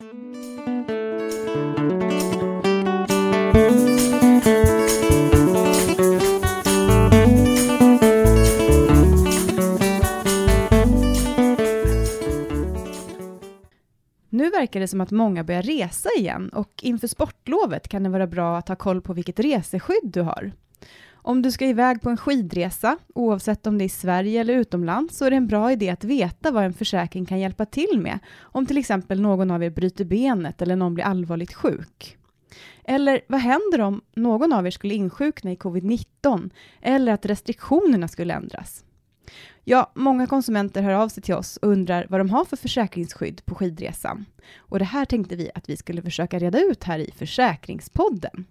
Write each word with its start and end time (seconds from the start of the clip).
Nu 0.00 0.04
verkar 14.50 14.80
det 14.80 14.88
som 14.88 15.00
att 15.00 15.10
många 15.10 15.44
börjar 15.44 15.62
resa 15.62 16.08
igen 16.18 16.48
och 16.48 16.72
inför 16.82 17.06
sportlovet 17.06 17.88
kan 17.88 18.02
det 18.02 18.08
vara 18.08 18.26
bra 18.26 18.58
att 18.58 18.68
ha 18.68 18.76
koll 18.76 19.02
på 19.02 19.12
vilket 19.12 19.40
reseskydd 19.40 20.10
du 20.12 20.20
har. 20.20 20.52
Om 21.22 21.42
du 21.42 21.52
ska 21.52 21.66
iväg 21.66 22.02
på 22.02 22.10
en 22.10 22.16
skidresa, 22.16 22.98
oavsett 23.14 23.66
om 23.66 23.78
det 23.78 23.84
är 23.84 23.86
i 23.86 23.88
Sverige 23.88 24.40
eller 24.40 24.54
utomlands, 24.54 25.16
så 25.16 25.24
är 25.24 25.30
det 25.30 25.36
en 25.36 25.46
bra 25.46 25.72
idé 25.72 25.90
att 25.90 26.04
veta 26.04 26.50
vad 26.50 26.64
en 26.64 26.74
försäkring 26.74 27.26
kan 27.26 27.40
hjälpa 27.40 27.64
till 27.66 28.00
med, 28.00 28.18
om 28.40 28.66
till 28.66 28.78
exempel 28.78 29.20
någon 29.20 29.50
av 29.50 29.64
er 29.64 29.70
bryter 29.70 30.04
benet 30.04 30.62
eller 30.62 30.76
någon 30.76 30.94
blir 30.94 31.04
allvarligt 31.04 31.54
sjuk. 31.54 32.16
Eller 32.84 33.20
vad 33.28 33.40
händer 33.40 33.80
om 33.80 34.00
någon 34.14 34.52
av 34.52 34.66
er 34.66 34.70
skulle 34.70 34.94
insjukna 34.94 35.52
i 35.52 35.56
covid-19 35.56 36.50
eller 36.80 37.12
att 37.12 37.26
restriktionerna 37.26 38.08
skulle 38.08 38.34
ändras? 38.34 38.84
Ja, 39.64 39.92
många 39.94 40.26
konsumenter 40.26 40.82
hör 40.82 40.92
av 40.92 41.08
sig 41.08 41.22
till 41.22 41.34
oss 41.34 41.56
och 41.56 41.68
undrar 41.68 42.06
vad 42.10 42.20
de 42.20 42.30
har 42.30 42.44
för 42.44 42.56
försäkringsskydd 42.56 43.44
på 43.44 43.54
skidresan. 43.54 44.24
Och 44.56 44.78
det 44.78 44.84
här 44.84 45.04
tänkte 45.04 45.36
vi 45.36 45.50
att 45.54 45.68
vi 45.68 45.76
skulle 45.76 46.02
försöka 46.02 46.38
reda 46.38 46.60
ut 46.60 46.84
här 46.84 46.98
i 46.98 47.10
Försäkringspodden. 47.16 48.46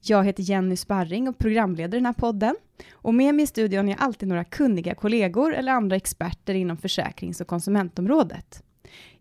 Jag 0.00 0.24
heter 0.24 0.42
Jenny 0.42 0.76
Sparring 0.76 1.28
och 1.28 1.38
programleder 1.38 1.98
den 1.98 2.06
här 2.06 2.12
podden. 2.12 2.56
Och 2.92 3.14
med 3.14 3.34
mig 3.34 3.42
i 3.42 3.46
studion 3.46 3.88
är 3.88 3.96
alltid 3.96 4.28
några 4.28 4.44
kunniga 4.44 4.94
kollegor 4.94 5.54
eller 5.54 5.72
andra 5.72 5.96
experter 5.96 6.54
inom 6.54 6.76
försäkrings 6.76 7.40
och 7.40 7.46
konsumentområdet. 7.46 8.62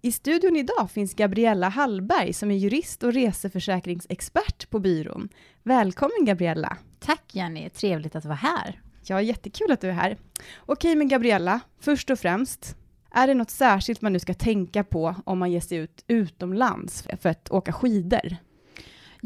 I 0.01 0.11
studion 0.11 0.55
idag 0.55 0.91
finns 0.91 1.13
Gabriella 1.13 1.69
Hallberg 1.69 2.33
som 2.33 2.51
är 2.51 2.55
jurist 2.55 3.03
och 3.03 3.13
reseförsäkringsexpert 3.13 4.69
på 4.69 4.79
byrån. 4.79 5.29
Välkommen 5.63 6.25
Gabriella! 6.25 6.77
Tack 6.99 7.23
Jenny, 7.31 7.69
trevligt 7.69 8.15
att 8.15 8.25
vara 8.25 8.35
här. 8.35 8.81
Ja, 9.07 9.21
jättekul 9.21 9.71
att 9.71 9.81
du 9.81 9.87
är 9.89 9.93
här. 9.93 10.17
Okej, 10.57 10.95
men 10.95 11.07
Gabriella, 11.07 11.59
först 11.79 12.09
och 12.09 12.19
främst, 12.19 12.75
är 13.11 13.27
det 13.27 13.33
något 13.33 13.49
särskilt 13.49 14.01
man 14.01 14.13
nu 14.13 14.19
ska 14.19 14.33
tänka 14.33 14.83
på 14.83 15.15
om 15.23 15.39
man 15.39 15.51
ger 15.51 15.59
sig 15.59 15.77
ut 15.77 16.03
utomlands 16.07 17.07
för 17.19 17.29
att 17.29 17.51
åka 17.51 17.73
skidor? 17.73 18.37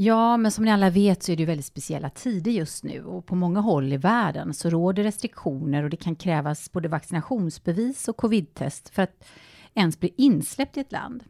Ja, 0.02 0.38
men 0.38 0.52
som 0.52 0.66
ni 0.66 0.72
alla 0.72 0.90
vet 0.90 1.24
så 1.24 1.32
är 1.32 1.36
det 1.36 1.46
väldigt 1.46 1.66
speciella 1.66 2.10
tider 2.10 2.52
just 2.52 2.84
nu 2.84 3.04
och 3.04 3.26
på 3.26 3.36
många 3.36 3.60
håll 3.60 3.94
i 3.94 3.98
världen 3.98 4.54
så 4.54 4.70
råder 4.70 5.04
restriktioner 5.04 5.84
och 5.84 5.90
det 5.90 5.98
kan 5.98 6.16
krävas 6.16 6.72
både 6.72 6.88
vaccinationsbevis 6.88 8.08
och 8.08 8.18
covidtest 8.18 8.90
för 8.90 9.02
att 9.02 9.26
ens 9.74 10.00
bli 10.00 10.14
insläppt 10.18 10.78
i 10.78 10.80
ett 10.80 10.92
land. 10.92 11.24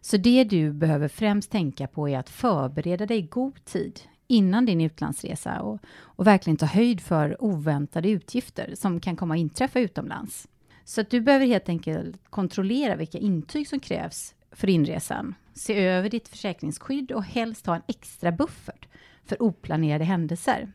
Så 0.00 0.16
det 0.16 0.44
du 0.44 0.72
behöver 0.72 1.08
främst 1.08 1.50
tänka 1.50 1.86
på 1.86 2.08
är 2.08 2.18
att 2.18 2.30
förbereda 2.30 3.06
dig 3.06 3.18
i 3.18 3.22
god 3.22 3.64
tid 3.64 4.00
innan 4.26 4.66
din 4.66 4.80
utlandsresa 4.80 5.60
och, 5.62 5.78
och 6.00 6.26
verkligen 6.26 6.56
ta 6.56 6.66
höjd 6.66 7.00
för 7.00 7.44
oväntade 7.44 8.10
utgifter 8.10 8.74
som 8.74 9.00
kan 9.00 9.16
komma 9.16 9.34
att 9.34 9.40
inträffa 9.40 9.80
utomlands. 9.80 10.48
Så 10.84 11.00
att 11.00 11.10
du 11.10 11.20
behöver 11.20 11.46
helt 11.46 11.68
enkelt 11.68 12.30
kontrollera 12.30 12.96
vilka 12.96 13.18
intyg 13.18 13.68
som 13.68 13.80
krävs 13.80 14.34
för 14.52 14.68
inresan. 14.68 15.34
Se 15.60 15.84
över 15.84 16.08
ditt 16.08 16.28
försäkringsskydd 16.28 17.12
och 17.12 17.24
helst 17.24 17.66
ha 17.66 17.76
en 17.76 17.82
extra 17.86 18.32
buffert 18.32 18.88
för 19.24 19.42
oplanerade 19.42 20.04
händelser. 20.04 20.72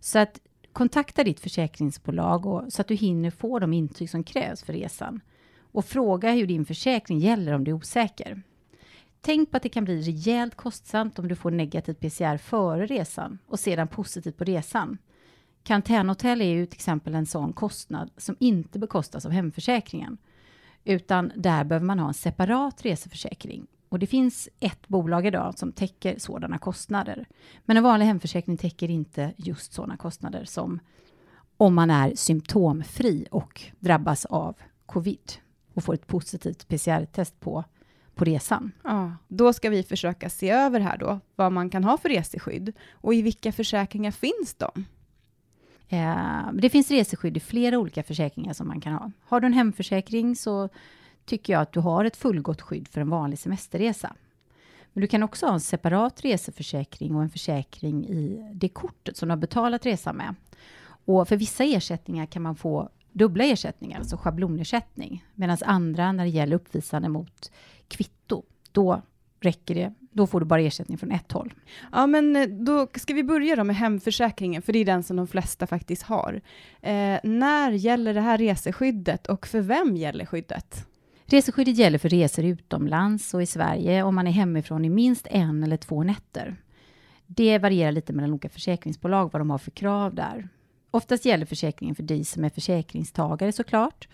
Så 0.00 0.18
att 0.18 0.40
kontakta 0.72 1.24
ditt 1.24 1.40
försäkringsbolag 1.40 2.46
och, 2.46 2.72
så 2.72 2.80
att 2.80 2.88
du 2.88 2.94
hinner 2.94 3.30
få 3.30 3.58
de 3.58 3.72
intyg 3.72 4.10
som 4.10 4.24
krävs 4.24 4.62
för 4.62 4.72
resan. 4.72 5.20
Och 5.60 5.84
fråga 5.84 6.30
hur 6.30 6.46
din 6.46 6.64
försäkring 6.64 7.18
gäller 7.18 7.52
om 7.52 7.64
du 7.64 7.70
är 7.70 7.74
osäker. 7.74 8.42
Tänk 9.20 9.50
på 9.50 9.56
att 9.56 9.62
det 9.62 9.68
kan 9.68 9.84
bli 9.84 10.00
rejält 10.00 10.54
kostsamt 10.54 11.18
om 11.18 11.28
du 11.28 11.36
får 11.36 11.50
negativt 11.50 12.00
PCR 12.00 12.36
före 12.36 12.86
resan 12.86 13.38
och 13.46 13.60
sedan 13.60 13.88
positivt 13.88 14.36
på 14.36 14.44
resan. 14.44 14.98
Karantänhotell 15.62 16.40
är 16.40 16.54
ju 16.54 16.66
till 16.66 16.76
exempel 16.76 17.14
en 17.14 17.26
sån 17.26 17.52
kostnad 17.52 18.10
som 18.16 18.36
inte 18.40 18.78
bekostas 18.78 19.26
av 19.26 19.32
hemförsäkringen, 19.32 20.18
utan 20.84 21.32
där 21.36 21.64
behöver 21.64 21.86
man 21.86 21.98
ha 21.98 22.08
en 22.08 22.14
separat 22.14 22.84
reseförsäkring. 22.84 23.66
Och 23.92 23.98
det 23.98 24.06
finns 24.06 24.48
ett 24.60 24.88
bolag 24.88 25.26
idag 25.26 25.58
som 25.58 25.72
täcker 25.72 26.18
sådana 26.18 26.58
kostnader. 26.58 27.26
Men 27.64 27.76
en 27.76 27.82
vanlig 27.82 28.06
hemförsäkring 28.06 28.56
täcker 28.56 28.90
inte 28.90 29.32
just 29.36 29.72
sådana 29.72 29.96
kostnader 29.96 30.44
som 30.44 30.80
om 31.56 31.74
man 31.74 31.90
är 31.90 32.14
symptomfri 32.14 33.26
och 33.30 33.62
drabbas 33.78 34.24
av 34.24 34.56
covid 34.86 35.32
och 35.74 35.84
får 35.84 35.94
ett 35.94 36.06
positivt 36.06 36.68
PCR-test 36.68 37.40
på 37.40 37.64
på 38.14 38.24
resan. 38.24 38.72
Ja, 38.84 39.16
då 39.28 39.52
ska 39.52 39.70
vi 39.70 39.82
försöka 39.82 40.30
se 40.30 40.50
över 40.50 40.80
här 40.80 40.98
då, 40.98 41.20
vad 41.36 41.52
man 41.52 41.70
kan 41.70 41.84
ha 41.84 41.98
för 41.98 42.08
reseskydd 42.08 42.72
och 42.92 43.14
i 43.14 43.22
vilka 43.22 43.52
försäkringar 43.52 44.10
finns 44.10 44.54
de? 44.54 44.84
Eh, 45.88 46.52
det 46.52 46.70
finns 46.70 46.90
reseskydd 46.90 47.36
i 47.36 47.40
flera 47.40 47.78
olika 47.78 48.02
försäkringar 48.02 48.52
som 48.52 48.68
man 48.68 48.80
kan 48.80 48.92
ha. 48.92 49.10
Har 49.20 49.40
du 49.40 49.46
en 49.46 49.52
hemförsäkring 49.52 50.36
så 50.36 50.68
tycker 51.24 51.52
jag 51.52 51.62
att 51.62 51.72
du 51.72 51.80
har 51.80 52.04
ett 52.04 52.16
fullgott 52.16 52.60
skydd 52.60 52.88
för 52.88 53.00
en 53.00 53.10
vanlig 53.10 53.38
semesterresa. 53.38 54.14
Men 54.92 55.00
du 55.00 55.06
kan 55.06 55.22
också 55.22 55.46
ha 55.46 55.54
en 55.54 55.60
separat 55.60 56.24
reseförsäkring 56.24 57.14
och 57.16 57.22
en 57.22 57.30
försäkring 57.30 58.06
i 58.06 58.50
det 58.54 58.68
kortet 58.68 59.16
som 59.16 59.28
du 59.28 59.32
har 59.32 59.36
betalat 59.36 59.86
resan 59.86 60.16
med. 60.16 60.34
Och 61.04 61.28
för 61.28 61.36
vissa 61.36 61.64
ersättningar 61.64 62.26
kan 62.26 62.42
man 62.42 62.56
få 62.56 62.88
dubbla 63.12 63.44
ersättningar, 63.44 63.98
alltså 63.98 64.16
schablonersättning, 64.16 65.24
medan 65.34 65.58
andra 65.64 66.12
när 66.12 66.24
det 66.24 66.30
gäller 66.30 66.56
uppvisande 66.56 67.08
mot 67.08 67.52
kvitto, 67.88 68.42
då 68.72 69.02
räcker 69.40 69.74
det. 69.74 69.94
Då 70.10 70.26
får 70.26 70.40
du 70.40 70.46
bara 70.46 70.60
ersättning 70.60 70.98
från 70.98 71.10
ett 71.10 71.32
håll. 71.32 71.54
Ja, 71.92 72.06
men 72.06 72.36
eh, 72.36 72.46
då 72.46 72.88
ska 72.94 73.14
vi 73.14 73.24
börja 73.24 73.56
då 73.56 73.64
med 73.64 73.76
hemförsäkringen, 73.76 74.62
för 74.62 74.72
det 74.72 74.78
är 74.78 74.84
den 74.84 75.02
som 75.02 75.16
de 75.16 75.26
flesta 75.26 75.66
faktiskt 75.66 76.02
har. 76.02 76.40
Eh, 76.80 77.18
när 77.22 77.70
gäller 77.70 78.14
det 78.14 78.20
här 78.20 78.38
reseskyddet 78.38 79.26
och 79.26 79.46
för 79.46 79.60
vem 79.60 79.96
gäller 79.96 80.26
skyddet? 80.26 80.86
Reseskyddet 81.32 81.78
gäller 81.78 81.98
för 81.98 82.08
resor 82.08 82.44
utomlands 82.44 83.34
och 83.34 83.42
i 83.42 83.46
Sverige 83.46 84.02
om 84.02 84.14
man 84.14 84.26
är 84.26 84.30
hemifrån 84.30 84.84
i 84.84 84.88
minst 84.88 85.26
en 85.30 85.62
eller 85.62 85.76
två 85.76 86.02
nätter. 86.02 86.56
Det 87.26 87.58
varierar 87.58 87.92
lite 87.92 88.12
mellan 88.12 88.30
olika 88.30 88.48
försäkringsbolag 88.48 89.32
vad 89.32 89.40
de 89.40 89.50
har 89.50 89.58
för 89.58 89.70
krav 89.70 90.14
där. 90.14 90.48
Oftast 90.90 91.24
gäller 91.24 91.46
försäkringen 91.46 91.94
för 91.94 92.02
dig 92.02 92.24
som 92.24 92.44
är 92.44 92.50
försäkringstagare 92.50 93.52
såklart 93.52 94.08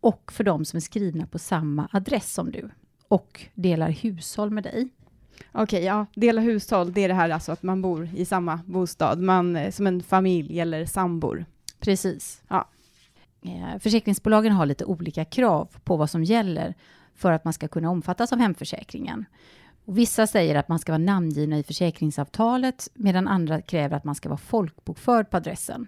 och 0.00 0.32
för 0.32 0.44
de 0.44 0.64
som 0.64 0.76
är 0.76 0.80
skrivna 0.80 1.26
på 1.26 1.38
samma 1.38 1.88
adress 1.92 2.32
som 2.32 2.52
du 2.52 2.70
och 3.08 3.46
delar 3.54 3.90
hushåll 3.90 4.50
med 4.50 4.64
dig. 4.64 4.88
Okej, 5.52 5.62
okay, 5.62 5.84
ja, 5.84 6.06
dela 6.14 6.40
hushåll, 6.40 6.92
det 6.92 7.00
är 7.00 7.08
det 7.08 7.14
här 7.14 7.30
alltså 7.30 7.52
att 7.52 7.62
man 7.62 7.82
bor 7.82 8.08
i 8.16 8.24
samma 8.24 8.60
bostad, 8.66 9.20
man, 9.20 9.56
eh, 9.56 9.70
som 9.70 9.86
en 9.86 10.02
familj 10.02 10.60
eller 10.60 10.86
sambor. 10.86 11.44
Precis. 11.80 12.42
Ja. 12.48 12.68
Eh, 13.42 13.78
försäkringsbolagen 13.78 14.52
har 14.52 14.66
lite 14.66 14.84
olika 14.84 15.24
krav 15.24 15.68
på 15.84 15.96
vad 15.96 16.10
som 16.10 16.24
gäller 16.24 16.74
för 17.14 17.32
att 17.32 17.44
man 17.44 17.52
ska 17.52 17.68
kunna 17.68 17.90
omfattas 17.90 18.32
av 18.32 18.38
hemförsäkringen. 18.38 19.24
Och 19.84 19.98
vissa 19.98 20.26
säger 20.26 20.54
att 20.54 20.68
man 20.68 20.78
ska 20.78 20.92
vara 20.92 21.02
namngivna 21.02 21.58
i 21.58 21.62
försäkringsavtalet 21.62 22.88
medan 22.94 23.28
andra 23.28 23.62
kräver 23.62 23.96
att 23.96 24.04
man 24.04 24.14
ska 24.14 24.28
vara 24.28 24.38
folkbokförd 24.38 25.30
på 25.30 25.36
adressen. 25.36 25.86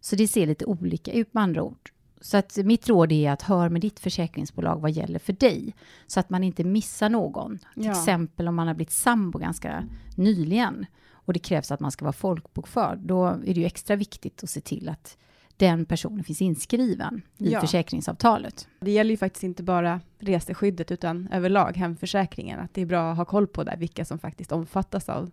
Så 0.00 0.16
det 0.16 0.28
ser 0.28 0.46
lite 0.46 0.64
olika 0.64 1.12
ut 1.12 1.34
med 1.34 1.42
andra 1.42 1.62
ord. 1.62 1.92
Så 2.20 2.36
att 2.36 2.56
mitt 2.56 2.88
råd 2.88 3.12
är 3.12 3.30
att 3.30 3.42
hör 3.42 3.68
med 3.68 3.80
ditt 3.80 4.00
försäkringsbolag 4.00 4.80
vad 4.80 4.90
gäller 4.90 5.18
för 5.18 5.32
dig. 5.32 5.74
Så 6.06 6.20
att 6.20 6.30
man 6.30 6.44
inte 6.44 6.64
missar 6.64 7.08
någon. 7.08 7.58
Till 7.74 7.84
ja. 7.84 7.90
exempel 7.90 8.48
om 8.48 8.54
man 8.54 8.66
har 8.66 8.74
blivit 8.74 8.92
sambo 8.92 9.38
ganska 9.38 9.88
nyligen 10.16 10.86
och 11.10 11.32
det 11.32 11.38
krävs 11.38 11.70
att 11.70 11.80
man 11.80 11.90
ska 11.90 12.04
vara 12.04 12.12
folkbokförd. 12.12 12.98
Då 12.98 13.26
är 13.26 13.54
det 13.54 13.60
ju 13.60 13.64
extra 13.64 13.96
viktigt 13.96 14.42
att 14.42 14.50
se 14.50 14.60
till 14.60 14.88
att 14.88 15.18
den 15.56 15.84
personen 15.84 16.24
finns 16.24 16.42
inskriven 16.42 17.22
i 17.38 17.52
ja. 17.52 17.60
försäkringsavtalet. 17.60 18.68
Det 18.80 18.90
gäller 18.90 19.10
ju 19.10 19.16
faktiskt 19.16 19.44
inte 19.44 19.62
bara 19.62 20.00
reseskyddet 20.18 20.90
utan 20.90 21.28
överlag 21.32 21.76
hemförsäkringen. 21.76 22.60
Att 22.60 22.74
det 22.74 22.82
är 22.82 22.86
bra 22.86 23.10
att 23.10 23.16
ha 23.16 23.24
koll 23.24 23.46
på 23.46 23.64
där, 23.64 23.76
vilka 23.76 24.04
som 24.04 24.18
faktiskt 24.18 24.52
omfattas 24.52 25.08
av 25.08 25.30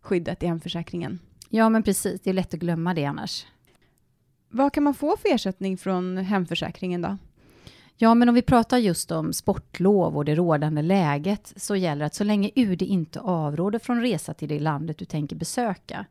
skyddet 0.00 0.42
i 0.42 0.46
hemförsäkringen. 0.46 1.18
Ja, 1.48 1.68
men 1.68 1.82
precis. 1.82 2.20
Det 2.20 2.30
är 2.30 2.34
lätt 2.34 2.54
att 2.54 2.60
glömma 2.60 2.94
det 2.94 3.04
annars. 3.04 3.46
Vad 4.48 4.72
kan 4.72 4.82
man 4.82 4.94
få 4.94 5.16
för 5.16 5.34
ersättning 5.34 5.76
från 5.76 6.16
hemförsäkringen 6.16 7.02
då? 7.02 7.18
Ja, 7.96 8.14
men 8.14 8.28
om 8.28 8.34
vi 8.34 8.42
pratar 8.42 8.78
just 8.78 9.10
om 9.10 9.32
sportlov 9.32 10.16
och 10.16 10.24
det 10.24 10.34
rådande 10.34 10.82
läget 10.82 11.52
så 11.56 11.76
gäller 11.76 12.04
att 12.04 12.14
så 12.14 12.24
länge 12.24 12.50
UD 12.54 12.82
inte 12.82 13.20
avråder 13.20 13.78
från 13.78 14.02
resa 14.02 14.34
till 14.34 14.48
det 14.48 14.58
landet 14.58 14.98
du 14.98 15.04
tänker 15.04 15.36
besöka 15.36 16.06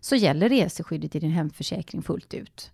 så 0.00 0.16
gäller 0.16 0.48
reseskyddet 0.48 1.14
i 1.14 1.20
din 1.20 1.30
hemförsäkring 1.30 2.02
fullt 2.02 2.34
ut. 2.34 2.70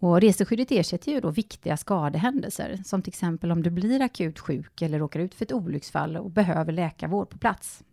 Och 0.00 0.20
reseskyddet 0.20 0.72
ersätter 0.72 1.12
ju 1.12 1.20
då 1.20 1.30
viktiga 1.30 1.76
skadehändelser 1.76 2.80
som 2.84 3.02
till 3.02 3.10
exempel 3.10 3.52
om 3.52 3.62
du 3.62 3.70
blir 3.70 4.02
akut 4.02 4.38
sjuk 4.38 4.82
eller 4.82 4.98
råkar 4.98 5.20
ut 5.20 5.34
för 5.34 5.44
ett 5.44 5.52
olycksfall 5.52 6.16
och 6.16 6.30
behöver 6.30 6.72
läkarvård 6.72 7.30
på 7.30 7.38
plats. 7.38 7.84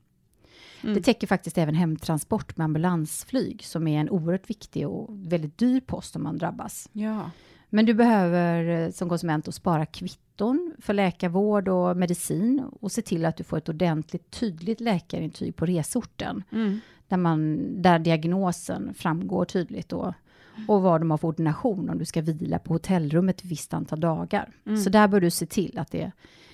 Mm. 0.83 0.95
Det 0.95 1.01
täcker 1.01 1.27
faktiskt 1.27 1.57
även 1.57 1.75
hemtransport 1.75 2.57
med 2.57 2.65
ambulansflyg, 2.65 3.63
som 3.65 3.87
är 3.87 3.99
en 3.99 4.09
oerhört 4.09 4.49
viktig 4.49 4.87
och 4.87 5.07
väldigt 5.09 5.57
dyr 5.57 5.79
post 5.79 6.15
om 6.15 6.23
man 6.23 6.37
drabbas. 6.37 6.89
Ja. 6.91 7.31
Men 7.69 7.85
du 7.85 7.93
behöver 7.93 8.85
eh, 8.85 8.91
som 8.91 9.09
konsument 9.09 9.47
att 9.47 9.55
spara 9.55 9.85
kvitto 9.85 10.21
kvitton 10.37 10.73
för 10.79 10.93
läkarvård 10.93 11.67
och 11.67 11.97
medicin 11.97 12.63
och 12.81 12.91
se 12.91 13.01
till 13.01 13.25
att 13.25 13.37
du 13.37 13.43
får 13.43 13.57
ett 13.57 13.69
ordentligt 13.69 14.31
tydligt 14.31 14.81
läkarintyg 14.81 15.55
på 15.55 15.65
resorten. 15.65 16.43
Mm. 16.51 16.79
Där, 17.07 17.17
man, 17.17 17.81
där 17.81 17.99
diagnosen 17.99 18.93
framgår 18.93 19.45
tydligt 19.45 19.89
då, 19.89 20.13
och 20.67 20.81
vad 20.81 21.01
de 21.01 21.11
har 21.11 21.17
för 21.17 21.27
ordination 21.27 21.89
om 21.89 21.97
du 21.97 22.05
ska 22.05 22.21
vila 22.21 22.59
på 22.59 22.73
hotellrummet 22.73 23.39
ett 23.39 23.45
visst 23.45 23.73
antal 23.73 23.99
dagar. 23.99 24.49
Mm. 24.65 24.77
Så 24.77 24.89
där 24.89 25.07
bör 25.07 25.21
du 25.21 25.29
se 25.31 25.45
till 25.45 25.79
att 25.79 25.91
det, 25.91 26.11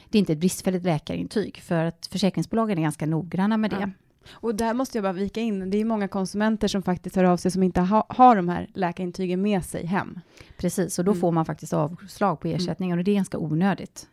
det 0.10 0.18
är 0.18 0.20
inte 0.20 0.32
är 0.32 0.36
ett 0.36 0.40
bristfälligt 0.40 0.86
läkarintyg 0.86 1.58
för 1.62 1.86
att 1.86 2.08
försäkringsbolagen 2.12 2.78
är 2.78 2.82
ganska 2.82 3.06
noggranna 3.06 3.58
med 3.58 3.70
det. 3.72 3.78
Ja. 3.82 3.90
Och 4.32 4.56
där 4.56 4.74
måste 4.74 4.98
jag 4.98 5.04
bara 5.04 5.14
vika 5.14 5.42
in, 5.42 5.70
det 5.70 5.78
är 5.78 5.86
många 5.86 6.08
konsumenter 6.08 6.68
som 6.68 6.84
faktiskt 6.84 7.16
hör 7.16 7.24
av 7.24 7.38
sig 7.38 7.52
som 7.52 7.64
inte 7.64 7.82
ha, 7.82 8.06
har 8.10 8.36
de 8.36 8.50
här 8.50 8.68
läkarintygen 8.74 9.42
med 9.42 9.66
sig 9.66 9.86
hem. 9.86 10.20
Precis, 10.58 11.00
och 11.00 11.06
då 11.06 11.12
Mm. 11.12 11.22
får 11.22 11.32
man 11.32 11.46
faktiskt 11.46 11.74
avslag 11.74 12.40
på 12.40 12.48
ersättningen 12.48 12.98
och 13.00 13.04
det 13.04 13.12
är 13.12 13.16
ganska 13.16 13.38
onödigt. 13.38 14.08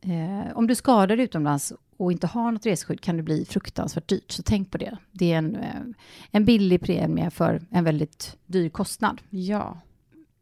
Eh, 0.00 0.56
om 0.56 0.66
du 0.66 0.74
skadar 0.74 1.16
utomlands 1.16 1.72
och 1.96 2.12
inte 2.12 2.26
har 2.26 2.52
något 2.52 2.66
reseskydd 2.66 3.00
kan 3.00 3.16
det 3.16 3.22
bli 3.22 3.44
fruktansvärt 3.44 4.08
dyrt, 4.08 4.32
så 4.32 4.42
tänk 4.42 4.70
på 4.70 4.78
det. 4.78 4.98
Det 5.12 5.32
är 5.32 5.38
en, 5.38 5.56
eh, 5.56 5.80
en 6.30 6.44
billig 6.44 6.80
premie 6.80 7.30
för 7.30 7.62
en 7.70 7.84
väldigt 7.84 8.36
dyr 8.46 8.68
kostnad. 8.68 9.20
Ja. 9.30 9.78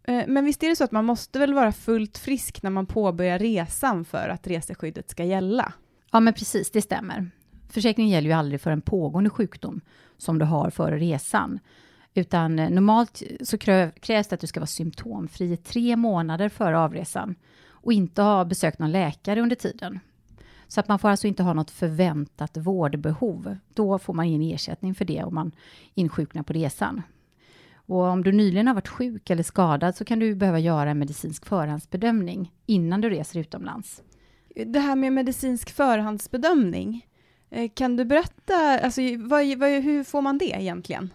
Eh, 0.04 0.24
Men 0.28 0.44
visst 0.44 0.62
är 0.62 0.68
det 0.68 0.76
så 0.76 0.84
att 0.84 0.92
man 0.92 1.04
måste 1.04 1.38
väl 1.38 1.54
vara 1.54 1.72
fullt 1.72 2.18
frisk 2.18 2.62
när 2.62 2.70
man 2.70 2.86
påbörjar 2.86 3.38
resan 3.38 4.04
för 4.04 4.28
att 4.28 4.46
reseskyddet 4.46 5.10
ska 5.10 5.24
gälla? 5.24 5.72
Ja, 6.12 6.20
men 6.20 6.34
precis, 6.34 6.70
det 6.70 6.82
stämmer. 6.82 7.30
Försäkringen 7.68 8.10
gäller 8.10 8.28
ju 8.28 8.34
aldrig 8.34 8.60
för 8.60 8.70
en 8.70 8.80
pågående 8.80 9.30
sjukdom 9.30 9.80
som 10.18 10.38
du 10.38 10.44
har 10.44 10.70
före 10.70 10.98
resan. 10.98 11.58
Utan 12.14 12.58
eh, 12.58 12.70
normalt 12.70 13.22
så 13.40 13.58
krävs 13.58 14.28
det 14.28 14.32
att 14.32 14.40
du 14.40 14.46
ska 14.46 14.60
vara 14.60 14.66
symptomfri 14.66 15.52
i 15.52 15.56
tre 15.56 15.96
månader 15.96 16.48
före 16.48 16.78
avresan 16.78 17.34
och 17.68 17.92
inte 17.92 18.22
ha 18.22 18.44
besökt 18.44 18.78
någon 18.78 18.92
läkare 18.92 19.40
under 19.42 19.56
tiden. 19.56 20.00
Så 20.72 20.80
att 20.80 20.88
man 20.88 20.98
får 20.98 21.08
alltså 21.08 21.26
inte 21.26 21.42
ha 21.42 21.52
något 21.52 21.70
förväntat 21.70 22.56
vårdbehov. 22.56 23.56
Då 23.74 23.98
får 23.98 24.14
man 24.14 24.26
ingen 24.26 24.54
ersättning 24.54 24.94
för 24.94 25.04
det 25.04 25.22
om 25.22 25.34
man 25.34 25.52
insjuknar 25.94 26.42
på 26.42 26.52
resan. 26.52 27.02
Och 27.74 28.02
om 28.02 28.24
du 28.24 28.32
nyligen 28.32 28.66
har 28.66 28.74
varit 28.74 28.88
sjuk 28.88 29.30
eller 29.30 29.42
skadad 29.42 29.96
så 29.96 30.04
kan 30.04 30.18
du 30.18 30.34
behöva 30.34 30.58
göra 30.58 30.90
en 30.90 30.98
medicinsk 30.98 31.46
förhandsbedömning 31.46 32.52
innan 32.66 33.00
du 33.00 33.10
reser 33.10 33.40
utomlands. 33.40 34.02
Det 34.66 34.78
här 34.78 34.96
med 34.96 35.12
medicinsk 35.12 35.70
förhandsbedömning, 35.70 37.06
eh, 37.50 37.70
kan 37.74 37.96
du 37.96 38.04
berätta, 38.04 38.80
alltså, 38.82 39.00
vad, 39.18 39.58
vad, 39.58 39.70
hur 39.70 40.04
får 40.04 40.22
man 40.22 40.38
det 40.38 40.60
egentligen? 40.60 41.10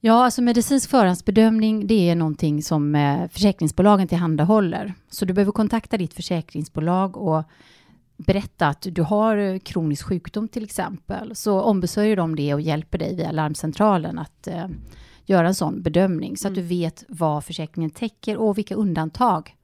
Ja, 0.00 0.24
alltså 0.24 0.42
medicinsk 0.42 0.90
förhandsbedömning, 0.90 1.86
det 1.86 2.10
är 2.10 2.14
någonting 2.14 2.62
som 2.62 2.94
eh, 2.94 3.28
försäkringsbolagen 3.28 4.08
tillhandahåller. 4.08 4.94
Så 5.10 5.24
du 5.24 5.34
behöver 5.34 5.52
kontakta 5.52 5.96
ditt 5.96 6.14
försäkringsbolag 6.14 7.16
och 7.16 7.44
berätta 8.16 8.66
att 8.66 8.86
du 8.90 9.02
har 9.02 9.58
kronisk 9.58 10.06
sjukdom 10.06 10.48
till 10.48 10.64
exempel. 10.64 11.34
Så 11.36 11.60
ombesörjer 11.60 12.16
de 12.16 12.36
det 12.36 12.54
och 12.54 12.60
hjälper 12.60 12.98
dig 12.98 13.16
via 13.16 13.32
larmcentralen 13.32 14.18
att 14.18 14.46
eh, 14.46 14.66
göra 15.24 15.46
en 15.46 15.54
sån 15.54 15.82
bedömning 15.82 16.36
så 16.36 16.48
att 16.48 16.52
Mm. 16.52 16.62
du 16.62 16.68
vet 16.68 17.04
vad 17.08 17.44
försäkringen 17.44 17.90
täcker 17.90 18.36
och 18.36 18.58
vilka 18.58 18.74
undantag 18.74 19.56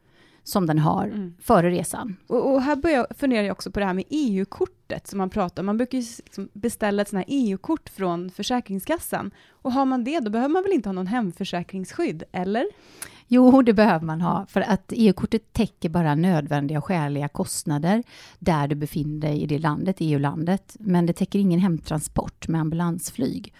som 0.44 0.66
den 0.66 0.78
har 0.78 1.06
Mm. 1.06 1.34
före 1.40 1.70
resan. 1.70 2.16
Och, 2.26 2.52
och 2.52 2.62
här 2.62 2.76
börjar 2.76 2.96
jag 2.96 3.06
fundera 3.18 3.52
också 3.52 3.70
på 3.70 3.80
det 3.80 3.86
här 3.86 3.94
med 3.94 4.04
EU-kortet 4.10 5.06
som 5.06 5.18
man 5.18 5.30
pratar 5.30 5.62
om. 5.62 5.66
Man 5.66 5.76
brukar 5.76 5.98
ju 5.98 6.04
liksom 6.24 6.48
beställa 6.52 7.02
ett 7.02 7.08
sånt 7.08 7.18
här 7.28 7.34
EU-kort 7.36 7.88
från 7.88 8.30
Försäkringskassan. 8.30 9.30
Och 9.50 9.72
har 9.72 9.84
man 9.84 10.04
det, 10.04 10.20
då 10.20 10.30
behöver 10.30 10.52
man 10.52 10.62
väl 10.62 10.72
inte 10.72 10.88
ha 10.88 10.92
någon 10.92 11.06
hemförsäkringsskydd, 11.06 12.22
eller? 12.32 12.66
Jo, 13.28 13.62
det 13.62 13.72
behöver 13.72 14.06
man 14.06 14.20
ha, 14.20 14.46
för 14.48 14.60
att 14.60 14.92
EU-kortet 14.96 15.52
täcker 15.52 15.88
bara 15.88 16.14
nödvändiga 16.14 16.78
och 16.78 16.84
skäliga 16.84 17.28
kostnader 17.28 18.02
där 18.38 18.68
du 18.68 18.74
befinner 18.74 19.20
dig 19.20 19.42
i 19.42 19.46
det 19.46 19.58
landet, 19.58 19.96
EU-landet, 19.98 20.76
men 20.80 21.06
det 21.06 21.12
täcker 21.12 21.38
ingen 21.38 21.60
hemtransport 21.60 22.48
med 22.48 22.60
ambulansflyg. 22.60 23.54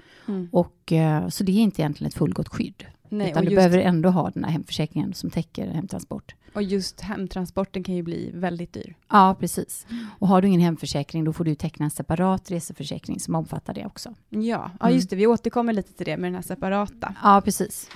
Och, 0.50 0.92
eh, 0.92 1.28
så 1.28 1.44
det 1.44 1.52
är 1.52 1.56
inte 1.56 1.82
egentligen 1.82 2.08
ett 2.08 2.14
fullgott 2.14 2.48
skydd, 2.48 2.86
Nej, 3.08 3.30
utan 3.30 3.44
du 3.44 3.54
behöver 3.54 3.78
ändå 3.78 4.08
ha 4.10 4.30
den 4.30 4.44
här 4.44 4.50
hemförsäkringen 4.50 5.14
som 5.14 5.30
täcker 5.30 5.66
hemtransport. 5.66 6.34
Och 6.54 6.62
just 6.62 7.00
hemtransporten 7.00 7.82
kan 7.82 7.94
ju 7.94 8.02
bli 8.02 8.30
väldigt 8.34 8.72
dyr. 8.72 8.94
Ja, 9.10 9.36
precis. 9.40 9.86
Och 10.18 10.28
har 10.28 10.42
du 10.42 10.48
ingen 10.48 10.60
hemförsäkring, 10.60 11.24
då 11.24 11.32
får 11.32 11.44
du 11.44 11.54
teckna 11.54 11.84
en 11.84 11.90
separat 11.90 12.50
reseförsäkring 12.50 13.20
som 13.20 13.34
omfattar 13.34 13.74
det 13.74 13.86
också. 13.86 14.14
Ja, 14.28 14.40
ja 14.80 14.86
Mm. 14.86 14.94
just 14.94 15.10
det, 15.10 15.16
vi 15.16 15.26
återkommer 15.26 15.72
lite 15.72 15.92
till 15.92 16.06
det 16.06 16.16
med 16.16 16.28
den 16.28 16.34
här 16.34 16.42
separata. 16.42 17.14
Ja, 17.22 17.40
precis. 17.44 17.88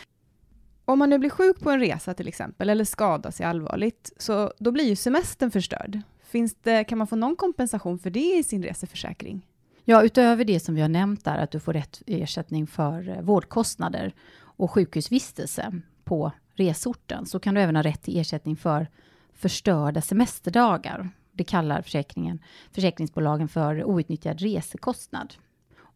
Om 0.84 0.98
man 0.98 1.10
nu 1.10 1.18
blir 1.18 1.30
sjuk 1.30 1.60
på 1.60 1.70
en 1.70 1.80
resa 1.80 2.14
till 2.14 2.28
exempel, 2.28 2.68
eller 2.70 2.84
skadar 2.84 3.30
sig 3.30 3.46
allvarligt, 3.46 4.12
så 4.16 4.52
då 4.58 4.72
blir 4.72 4.84
ju 4.84 4.96
semestern 4.96 5.50
förstörd. 5.50 6.00
Finns 6.24 6.54
det, 6.62 6.84
kan 6.84 6.98
man 6.98 7.06
få 7.06 7.16
någon 7.16 7.36
kompensation 7.36 7.98
för 7.98 8.10
det 8.10 8.36
i 8.38 8.42
sin 8.42 8.62
reseförsäkring? 8.62 9.46
Ja, 9.84 10.02
utöver 10.02 10.44
det 10.44 10.60
som 10.60 10.74
vi 10.74 10.80
har 10.80 10.88
nämnt 10.88 11.24
där, 11.24 11.38
att 11.38 11.50
du 11.50 11.60
får 11.60 11.72
rätt 11.72 12.02
ersättning 12.06 12.66
för 12.66 13.08
eh, 13.08 13.20
vårdkostnader 13.22 14.14
och 14.38 14.70
sjukhusvistelse 14.70 15.80
på 16.04 16.32
resorten, 16.56 17.26
så 17.26 17.38
kan 17.40 17.54
du 17.54 17.60
även 17.60 17.76
ha 17.76 17.82
rätt 17.82 18.02
till 18.02 18.18
ersättning 18.18 18.56
för 18.56 18.88
förstörda 19.34 20.00
semesterdagar. 20.00 21.10
Det 21.32 21.44
kallar 21.44 21.82
försäkringen, 21.82 22.38
försäkringsbolagen 22.72 23.48
för 23.48 23.84
outnyttjad 23.84 24.40
resekostnad. 24.40 25.34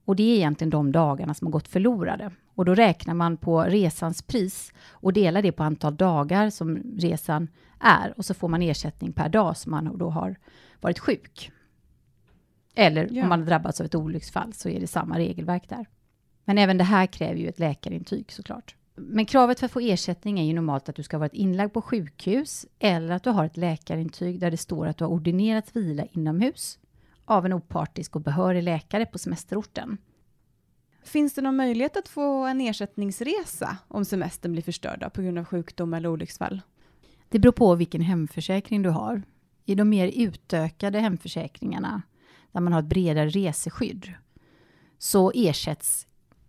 Och 0.04 0.16
det 0.16 0.22
är 0.22 0.36
egentligen 0.36 0.70
de 0.70 0.92
dagarna 0.92 1.34
som 1.34 1.46
har 1.46 1.52
gått 1.52 1.68
förlorade. 1.68 2.30
Och 2.54 2.64
då 2.64 2.74
räknar 2.74 3.14
man 3.14 3.36
på 3.36 3.62
resans 3.62 4.22
pris 4.22 4.72
och 4.90 5.12
delar 5.12 5.42
det 5.42 5.52
på 5.52 5.62
antal 5.62 5.96
dagar 5.96 6.50
som 6.50 6.76
resan 6.98 7.48
är. 7.80 8.14
Och 8.16 8.24
så 8.24 8.34
får 8.34 8.48
man 8.48 8.62
ersättning 8.62 9.12
per 9.12 9.28
dag 9.28 9.56
som 9.56 9.70
man 9.70 9.98
då 9.98 10.10
har 10.10 10.36
varit 10.80 10.98
sjuk. 10.98 11.52
Eller 12.74 13.08
Ja. 13.10 13.22
om 13.22 13.28
man 13.28 13.38
har 13.40 13.46
drabbats 13.46 13.80
av 13.80 13.86
ett 13.86 13.94
olycksfall 13.94 14.52
så 14.52 14.68
är 14.68 14.80
det 14.80 14.86
samma 14.86 15.18
regelverk 15.18 15.68
där. 15.68 15.86
Men 16.44 16.58
även 16.58 16.78
det 16.78 16.84
här 16.84 17.06
kräver 17.06 17.40
ju 17.40 17.48
ett 17.48 17.58
läkarintyg 17.58 18.32
såklart. 18.32 18.76
Men 19.02 19.26
kravet 19.26 19.58
för 19.58 19.66
att 19.66 19.72
få 19.72 19.80
ersättning 19.80 20.40
är 20.40 20.44
ju 20.44 20.52
normalt 20.52 20.88
att 20.88 20.96
du 20.96 21.02
ska 21.02 21.16
ha 21.16 21.20
varit 21.20 21.34
inlagd 21.34 21.72
på 21.72 21.82
sjukhus 21.82 22.66
eller 22.78 23.10
att 23.10 23.22
du 23.22 23.30
har 23.30 23.44
ett 23.44 23.56
läkarintyg 23.56 24.40
där 24.40 24.50
det 24.50 24.56
står 24.56 24.86
att 24.86 24.96
du 24.96 25.04
har 25.04 25.10
ordinerats 25.10 25.76
vila 25.76 26.04
inomhus 26.12 26.78
av 27.24 27.46
en 27.46 27.52
opartisk 27.52 28.16
och 28.16 28.22
behörig 28.22 28.62
läkare 28.62 29.06
på 29.06 29.18
semesterorten. 29.18 29.98
Finns 31.02 31.34
det 31.34 31.42
någon 31.42 31.56
möjlighet 31.56 31.96
att 31.96 32.08
få 32.08 32.46
en 32.46 32.60
ersättningsresa 32.60 33.76
om 33.88 34.04
semestern 34.04 34.52
blir 34.52 34.62
förstörd 34.62 35.12
på 35.12 35.22
grund 35.22 35.38
av 35.38 35.44
sjukdom 35.44 35.94
eller 35.94 36.08
olycksfall? 36.08 36.62
Det 37.28 37.38
beror 37.38 37.52
på 37.52 37.74
vilken 37.74 38.00
hemförsäkring 38.00 38.82
du 38.82 38.88
har. 38.88 39.22
I 39.64 39.74
de 39.74 39.88
mer 39.88 40.12
utökade 40.16 40.98
hemförsäkringarna, 40.98 42.02
där 42.52 42.60
man 42.60 42.72
har 42.72 42.80
ett 42.80 42.86
bredare 42.86 43.28
reseskydd, 43.28 44.14
så 44.98 45.32
ersätts 45.34 46.06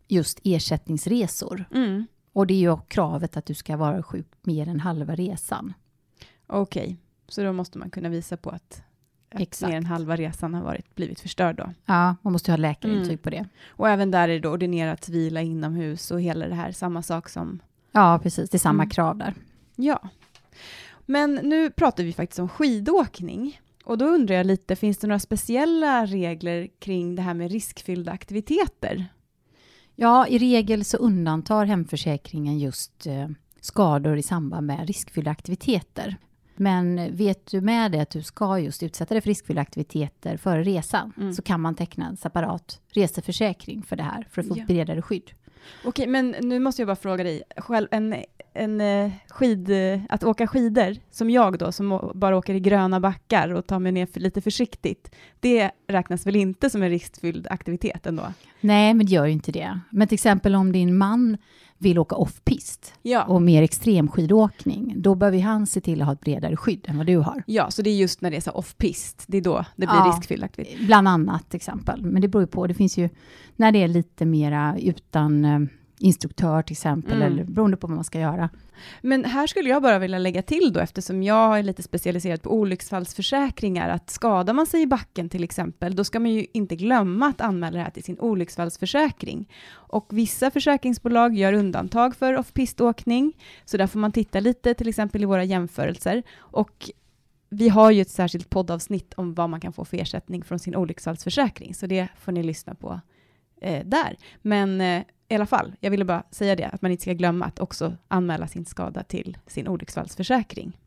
just 0.08 0.39
ersättningsresor. 0.43 1.65
Mm. 1.74 2.05
Och 2.34 2.48
det 2.48 2.54
är 2.54 2.58
ju 2.60 2.78
kravet 2.88 3.38
att 3.38 3.46
du 3.46 3.54
ska 3.54 3.78
vara 3.78 4.04
sjuk 4.04 4.28
mer 4.42 4.68
än 4.68 4.80
halva 4.80 5.16
resan. 5.16 5.74
Okej, 6.48 6.98
så 7.28 7.44
då 7.44 7.54
måste 7.54 7.78
man 7.78 7.90
kunna 7.90 8.10
visa 8.10 8.38
på 8.38 8.50
att, 8.50 8.84
att 9.36 9.62
mer 9.62 9.76
än 9.76 9.86
halva 9.86 10.16
resan 10.16 10.54
har 10.54 10.62
varit, 10.64 10.96
blivit 10.96 11.20
förstörd 11.20 11.56
då. 11.56 11.70
Ja, 11.86 12.16
man 12.22 12.34
måste 12.34 12.52
ju 12.52 12.54
ha 12.54 12.58
läkarintyg 12.58 13.08
Mm. 13.08 13.18
på 13.18 13.30
det. 13.30 13.46
Och 13.68 13.90
även 13.90 14.12
där 14.12 14.24
är 14.30 14.34
det 14.34 14.40
då 14.40 14.50
ordinerat 14.50 15.10
vila 15.10 15.42
inomhus 15.42 16.12
och 16.12 16.22
hela 16.22 16.48
det 16.48 16.56
här, 16.56 16.72
samma 16.72 17.02
sak 17.04 17.30
som 17.30 17.60
Ja, 17.92 18.20
precis. 18.24 18.50
Det 18.50 18.58
är 18.58 18.60
samma 18.60 18.84
Mm. 18.84 18.90
krav 18.90 19.18
där. 19.18 19.34
Ja. 19.76 20.00
Men 21.06 21.36
nu 21.36 21.72
pratar 21.72 22.04
vi 22.04 22.14
faktiskt 22.14 22.40
om 22.40 22.50
skidåkning. 22.50 23.62
Och 23.84 23.98
då 23.98 24.06
undrar 24.06 24.36
jag 24.36 24.46
lite, 24.46 24.76
finns 24.76 24.98
det 24.98 25.08
några 25.08 25.20
speciella 25.20 26.06
regler 26.06 26.68
kring 26.80 27.16
det 27.16 27.22
här 27.22 27.34
med 27.34 27.52
riskfyllda 27.52 28.12
aktiviteter? 28.12 29.06
Ja, 30.01 30.27
i 30.27 30.38
regel 30.38 30.84
så 30.86 30.98
undantar 30.98 31.65
hemförsäkringen 31.65 32.60
just 32.60 33.08
eh, 33.08 33.27
skador 33.62 34.17
i 34.17 34.22
samband 34.24 34.67
med 34.67 34.88
riskfyllda 34.88 35.31
aktiviteter. 35.31 36.17
Men 36.55 37.15
vet 37.17 37.48
du 37.51 37.62
med 37.62 37.91
det 37.91 38.00
att 38.00 38.10
du 38.10 38.24
ska 38.24 38.60
just 38.60 38.84
utsätta 38.84 39.13
dig 39.13 39.22
för 39.22 39.29
riskfyllda 39.29 39.62
aktiviteter 39.62 40.38
före 40.38 40.63
resan 40.63 41.13
Mm. 41.17 41.34
så 41.34 41.41
kan 41.41 41.62
man 41.62 41.75
teckna 41.75 42.08
en 42.08 42.17
separat 42.17 42.81
reseförsäkring 42.93 43.84
för 43.84 43.96
det 43.96 44.03
här 44.03 44.27
för 44.31 44.41
att 44.41 44.48
få 44.48 44.58
Ja. 44.58 44.62
ett 44.62 44.67
bredare 44.67 45.01
skydd. 45.01 45.31
Okej, 45.86 46.08
men 46.08 46.36
nu 46.41 46.60
måste 46.60 46.82
jag 46.82 46.88
bara 46.88 46.96
fråga 46.96 47.24
dig, 47.24 47.44
själv, 47.58 47.88
en, 47.91 48.15
en 48.53 48.82
eh, 48.82 49.12
skid, 49.30 49.70
eh, 49.70 50.01
att 50.10 50.24
åka 50.24 50.48
skidor, 50.48 50.96
som 51.12 51.30
jag 51.30 51.58
då, 51.58 51.72
som 51.72 52.12
bara 52.15 52.38
åker 52.38 52.53
i 52.53 52.60
gröna 52.60 53.00
backar 53.00 53.53
och 53.53 53.68
tar 53.68 53.80
mig 53.80 53.91
ner 53.91 54.06
för 54.06 54.20
lite 54.20 54.41
försiktigt, 54.41 55.15
det 55.39 55.72
räknas 55.88 56.27
väl 56.27 56.36
inte 56.36 56.70
som 56.70 56.84
en 56.84 56.89
riskfylld 56.89 57.48
aktivitet 57.50 58.08
ändå? 58.08 58.34
Nej, 58.62 58.94
men 58.94 59.06
det 59.06 59.12
gör 59.12 59.25
ju 59.25 59.32
inte 59.32 59.51
det. 59.51 59.80
Men 59.89 60.08
till 60.08 60.15
exempel 60.15 60.56
om 60.56 60.72
din 60.72 60.98
man 60.98 61.38
vill 61.82 62.00
åka 62.00 62.16
off-pist 62.16 62.94
Ja. 63.02 63.24
och 63.24 63.42
mer 63.42 63.64
extremskidåkning, 63.64 64.94
då 64.98 65.16
behöver 65.16 65.40
han 65.40 65.68
se 65.68 65.82
till 65.82 66.02
att 66.02 66.06
ha 66.08 66.14
ett 66.14 66.22
bredare 66.22 66.56
skydd 66.58 66.86
än 66.88 66.98
vad 66.98 67.06
du 67.08 67.18
har. 67.18 67.44
ja, 67.48 67.72
så 67.72 67.82
det 67.82 67.90
är 67.90 67.96
just 67.96 68.22
när 68.22 68.32
det 68.32 68.38
är 68.38 68.42
så 68.42 68.52
off-pist, 68.52 69.24
det 69.28 69.38
är 69.38 69.42
då 69.42 69.66
det 69.76 69.88
blir 69.88 69.96
Ja. 69.96 70.14
riskfylld 70.18 70.44
aktivitet. 70.44 70.86
Bland 70.86 71.08
annat 71.08 71.54
exempel. 71.54 72.02
Men 72.06 72.22
det 72.22 72.28
beror 72.28 72.44
ju 72.44 72.48
på. 72.48 72.68
Det 72.68 72.74
finns 72.74 72.98
ju 72.98 73.10
när 73.56 73.72
det 73.72 73.84
är 73.84 73.88
lite 73.88 74.26
mera 74.26 74.78
utan, 74.80 75.46
eh, 75.46 75.60
instruktör 76.01 76.62
till 76.62 76.74
exempel, 76.74 77.13
Mm. 77.22 77.34
eller 77.34 77.43
beroende 77.43 77.77
på 77.77 77.88
vad 77.88 77.96
man 77.96 78.03
ska 78.03 78.20
göra. 78.20 78.50
Men 79.01 79.25
här 79.25 79.48
skulle 79.48 79.70
jag 79.70 79.81
bara 79.81 80.00
vilja 80.00 80.17
lägga 80.17 80.41
till 80.41 80.74
då, 80.74 80.79
eftersom 80.79 81.24
jag 81.24 81.60
är 81.60 81.63
lite 81.63 81.84
specialiserad 81.84 82.41
på 82.41 82.53
olycksfallsförsäkringar, 82.53 83.89
att 83.89 84.10
skadar 84.10 84.53
man 84.53 84.65
sig 84.67 84.81
i 84.81 84.88
backen 84.88 85.29
till 85.29 85.43
exempel, 85.43 85.96
då 85.96 86.03
ska 86.03 86.20
man 86.20 86.31
ju 86.31 86.46
inte 86.53 86.75
glömma 86.75 87.27
att 87.27 87.41
anmäla 87.41 87.77
det 87.77 87.84
här 87.84 87.91
till 87.91 88.03
sin 88.03 88.20
olycksfallsförsäkring. 88.20 89.50
Och 89.74 90.08
vissa 90.10 90.51
försäkringsbolag 90.51 91.36
gör 91.36 91.53
undantag 91.53 92.15
för 92.15 92.38
off-piståkning, 92.38 93.34
så 93.65 93.77
där 93.77 93.88
får 93.88 94.00
man 94.00 94.12
titta 94.12 94.39
lite, 94.39 94.74
till 94.74 94.88
exempel 94.88 95.22
i 95.22 95.25
våra 95.25 95.43
jämförelser. 95.43 96.24
Och 96.38 96.89
vi 97.50 97.70
har 97.70 97.91
ju 97.91 98.01
ett 98.01 98.10
särskilt 98.10 98.50
poddavsnitt 98.50 99.13
om 99.13 99.34
vad 99.34 99.50
man 99.50 99.60
kan 99.60 99.74
få 99.74 99.86
för 99.86 99.98
ersättning 99.98 100.43
från 100.43 100.60
sin 100.60 100.75
olycksfallsförsäkring, 100.75 101.74
så 101.74 101.86
det 101.88 102.08
får 102.20 102.31
ni 102.31 102.43
lyssna 102.43 102.75
på 102.75 103.00
eh, 103.62 103.86
där. 103.86 104.17
Men 104.41 104.81
eh, 104.81 105.03
i 105.32 105.36
alla 105.36 105.46
fall, 105.46 105.76
jag 105.80 105.92
ville 105.92 106.06
bara 106.06 106.24
säga 106.32 106.56
det, 106.56 106.68
att 106.68 106.82
man 106.82 106.92
inte 106.92 107.02
ska 107.02 107.14
glömma 107.14 107.46
att 107.46 107.60
också 107.60 107.98
anmäla 108.08 108.48
sin 108.48 108.66
skada 108.66 109.04
till 109.04 109.38
sin 109.48 109.68
olycksfallsförsäkring. 109.68 110.78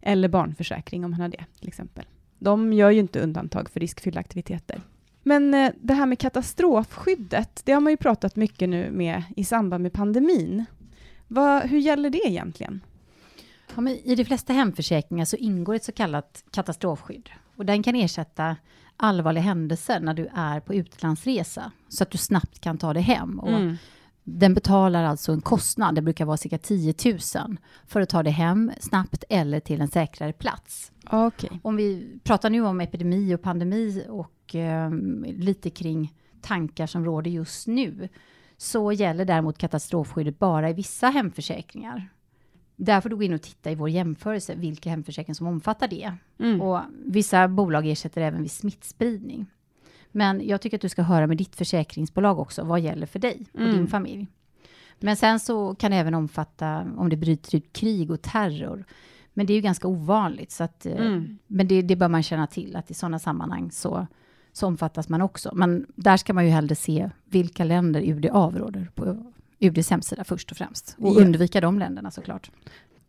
Eller 0.00 0.28
barnförsäkring 0.28 1.04
om 1.04 1.10
man 1.10 1.20
har 1.20 1.28
det, 1.28 1.44
till 1.58 1.68
exempel. 1.68 2.04
De 2.38 2.72
gör 2.72 2.90
ju 2.90 3.00
inte 3.00 3.20
undantag 3.20 3.70
för 3.70 3.80
riskfyllda 3.80 4.20
aktiviteter. 4.20 4.80
Men 5.22 5.54
eh, 5.54 5.72
det 5.80 5.94
här 5.94 6.06
med 6.06 6.18
katastrofskyddet, 6.18 7.62
det 7.64 7.72
har 7.72 7.80
man 7.80 7.92
ju 7.92 7.96
pratat 7.96 8.36
mycket 8.36 8.68
nu 8.68 8.90
med 8.90 9.22
i 9.36 9.44
samband 9.44 9.82
med 9.82 9.92
pandemin. 9.92 10.64
Vad, 11.28 11.62
hur 11.62 11.78
gäller 11.78 12.10
det 12.10 12.26
egentligen? 12.26 12.80
Ja, 13.74 13.80
men 13.80 13.94
I 13.94 14.14
de 14.14 14.24
flesta 14.24 14.52
hemförsäkringar 14.52 15.24
så 15.24 15.36
ingår 15.36 15.74
ett 15.74 15.84
så 15.84 15.92
kallat 15.92 16.44
katastrofskydd. 16.50 17.30
Och 17.56 17.66
den 17.66 17.82
kan 17.82 17.94
ersätta 17.94 18.56
allvarliga 18.96 19.44
händelser 19.44 20.00
när 20.00 20.14
du 20.14 20.28
är 20.34 20.60
på 20.60 20.74
utlandsresa, 20.74 21.72
så 21.88 22.02
att 22.02 22.10
du 22.10 22.18
snabbt 22.18 22.60
kan 22.60 22.78
ta 22.78 22.92
dig 22.92 23.02
hem. 23.02 23.40
Och 23.40 23.48
Mm. 23.48 23.76
Den 24.28 24.54
betalar 24.54 25.04
alltså 25.04 25.32
en 25.32 25.40
kostnad, 25.40 25.94
det 25.94 26.02
brukar 26.02 26.24
vara 26.24 26.36
cirka 26.36 26.58
10 26.58 26.94
000, 27.04 27.18
för 27.86 28.00
att 28.00 28.08
ta 28.08 28.22
dig 28.22 28.32
hem 28.32 28.72
snabbt 28.80 29.24
eller 29.28 29.60
till 29.60 29.80
en 29.80 29.88
säkrare 29.88 30.32
plats. 30.32 30.92
Okej. 31.10 31.60
Om 31.62 31.76
vi 31.76 32.18
pratar 32.24 32.50
nu 32.50 32.60
om 32.66 32.80
epidemi 32.80 33.34
och 33.34 33.42
pandemi 33.42 34.06
och 34.08 34.54
eh, 34.54 34.90
lite 35.24 35.70
kring 35.70 36.14
tankar 36.40 36.86
som 36.86 37.04
råder 37.04 37.30
just 37.30 37.66
nu, 37.66 38.08
så 38.56 38.92
gäller 38.92 39.24
däremot 39.24 39.58
katastrofskyddet 39.58 40.38
bara 40.38 40.70
i 40.70 40.72
vissa 40.72 41.08
hemförsäkringar. 41.08 42.08
Där 42.76 43.00
får 43.00 43.08
du 43.08 43.16
gå 43.16 43.22
in 43.22 43.32
och 43.34 43.42
titta 43.42 43.70
i 43.70 43.74
vår 43.74 43.88
jämförelse 43.90 44.54
vilka 44.54 44.90
hemförsäkringar 44.90 45.34
som 45.34 45.46
omfattar 45.46 45.88
det. 45.88 46.12
Mm. 46.38 46.60
Och 46.60 46.80
vissa 47.04 47.48
bolag 47.48 47.86
ersätter 47.86 48.20
även 48.20 48.42
vid 48.42 48.50
smittspridning. 48.50 49.46
Men 50.12 50.46
jag 50.48 50.60
tycker 50.60 50.76
att 50.76 50.80
du 50.82 50.88
ska 50.88 51.02
höra 51.02 51.26
med 51.26 51.36
ditt 51.36 51.56
försäkringsbolag 51.56 52.38
också, 52.38 52.64
vad 52.64 52.80
gäller 52.80 53.06
för 53.06 53.18
dig 53.18 53.46
och 53.52 53.60
Mm. 53.60 53.72
din 53.76 53.86
familj. 53.86 54.26
Men 55.00 55.16
sen 55.16 55.40
så 55.40 55.74
kan 55.74 55.90
det 55.90 55.96
även 55.96 56.14
omfatta 56.14 56.86
om 56.96 57.08
det 57.08 57.16
bryter 57.16 57.56
ut 57.56 57.72
krig 57.72 58.10
och 58.10 58.22
terror. 58.22 58.84
Men 59.34 59.46
det 59.46 59.52
är 59.52 59.54
ju 59.54 59.60
ganska 59.60 59.88
ovanligt, 59.88 60.50
så 60.50 60.64
att, 60.64 60.86
eh, 60.86 60.92
Mm. 61.06 61.38
men 61.46 61.68
det, 61.68 61.82
det 61.82 61.96
bör 61.96 62.08
man 62.08 62.22
känna 62.22 62.46
till, 62.46 62.76
att 62.76 62.90
i 62.90 62.94
sådana 62.94 63.18
sammanhang 63.18 63.70
så, 63.70 64.06
så 64.52 64.66
omfattas 64.66 65.08
man 65.08 65.22
också. 65.22 65.50
Men 65.54 65.86
där 65.94 66.16
ska 66.16 66.32
man 66.34 66.44
ju 66.44 66.50
hellre 66.50 66.74
se 66.74 67.10
vilka 67.24 67.64
länder 67.64 68.00
UD 68.00 68.26
avråder 68.32 68.90
på 68.94 69.32
UDs 69.60 69.90
hemsida 69.90 70.24
först 70.24 70.50
och 70.50 70.56
främst. 70.56 70.96
Och 70.98 71.14
Ja. 71.16 71.20
undvika 71.20 71.60
de 71.60 71.78
länderna 71.78 72.10
såklart. 72.10 72.50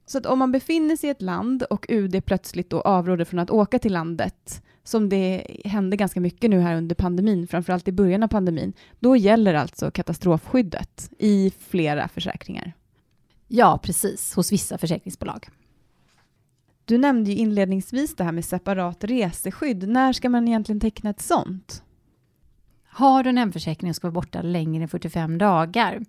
Så 0.05 0.17
att 0.17 0.25
om 0.25 0.39
man 0.39 0.51
befinner 0.51 0.95
sig 0.95 1.07
i 1.07 1.11
ett 1.11 1.21
land 1.21 1.63
och 1.63 1.85
UD 1.89 2.25
plötsligt 2.25 2.69
då 2.69 2.81
avråder 2.81 3.25
från 3.25 3.39
att 3.39 3.49
åka 3.49 3.79
till 3.79 3.93
landet, 3.93 4.63
som 4.83 5.09
det 5.09 5.47
hände 5.65 5.97
ganska 5.97 6.19
mycket 6.19 6.49
nu 6.49 6.59
här 6.59 6.75
under 6.75 6.95
pandemin, 6.95 7.47
framförallt 7.47 7.87
i 7.87 7.91
början 7.91 8.23
av 8.23 8.27
pandemin, 8.27 8.73
då 8.99 9.15
gäller 9.15 9.53
alltså 9.53 9.91
katastrofskyddet 9.91 11.09
i 11.19 11.51
flera 11.59 12.07
försäkringar. 12.07 12.73
Ja, 13.47 13.79
precis, 13.83 14.33
hos 14.33 14.51
vissa 14.51 14.77
försäkringsbolag. 14.77 15.47
Du 16.85 16.97
nämnde 16.97 17.31
ju 17.31 17.37
inledningsvis 17.37 18.15
det 18.15 18.23
här 18.23 18.31
med 18.31 18.45
separat 18.45 19.03
reseskydd. 19.03 19.87
När 19.89 20.13
ska 20.13 20.29
man 20.29 20.47
egentligen 20.47 20.79
teckna 20.79 21.09
ett 21.09 21.21
sånt? 21.21 21.83
Har 22.89 23.23
du 23.23 23.29
en 23.29 23.37
hemförsäkring 23.37 23.89
och 23.89 23.95
ska 23.95 24.07
vara 24.07 24.13
borta 24.13 24.41
längre 24.41 24.83
än 24.83 24.89
45 24.89 25.37
dagar, 25.37 26.05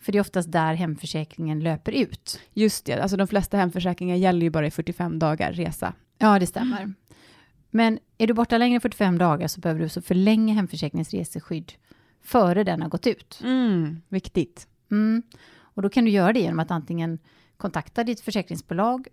för 0.00 0.12
det 0.12 0.18
är 0.18 0.20
oftast 0.20 0.52
där 0.52 0.74
hemförsäkringen 0.74 1.60
löper 1.60 1.92
ut. 1.92 2.40
Just 2.52 2.84
det, 2.84 3.02
alltså 3.02 3.16
de 3.16 3.26
flesta 3.26 3.56
hemförsäkringar 3.56 4.16
gäller 4.16 4.40
ju 4.40 4.50
bara 4.50 4.66
i 4.66 4.70
45 4.70 5.18
dagar 5.18 5.52
resa. 5.52 5.94
Ja, 6.18 6.38
det 6.38 6.46
stämmer. 6.46 6.94
Men 7.70 7.98
är 8.18 8.26
du 8.26 8.34
borta 8.34 8.58
längre 8.58 8.74
än 8.74 8.80
45 8.80 9.18
dagar 9.18 9.48
så 9.48 9.60
behöver 9.60 9.80
du 9.80 9.88
så 9.88 10.02
förlänga 10.02 10.54
hemförsäkringens 10.54 11.10
reseskydd 11.10 11.72
före 12.22 12.64
den 12.64 12.82
har 12.82 12.88
gått 12.88 13.06
ut. 13.06 13.40
Mm, 13.44 14.02
viktigt. 14.08 14.68
Mm. 14.90 15.22
Och 15.58 15.82
då 15.82 15.88
kan 15.88 16.04
du 16.04 16.10
göra 16.10 16.32
det 16.32 16.40
genom 16.40 16.58
att 16.58 16.70
antingen 16.70 17.18
kontakta 17.56 18.04
ditt 18.04 18.20
försäkringsbolag 18.20 19.08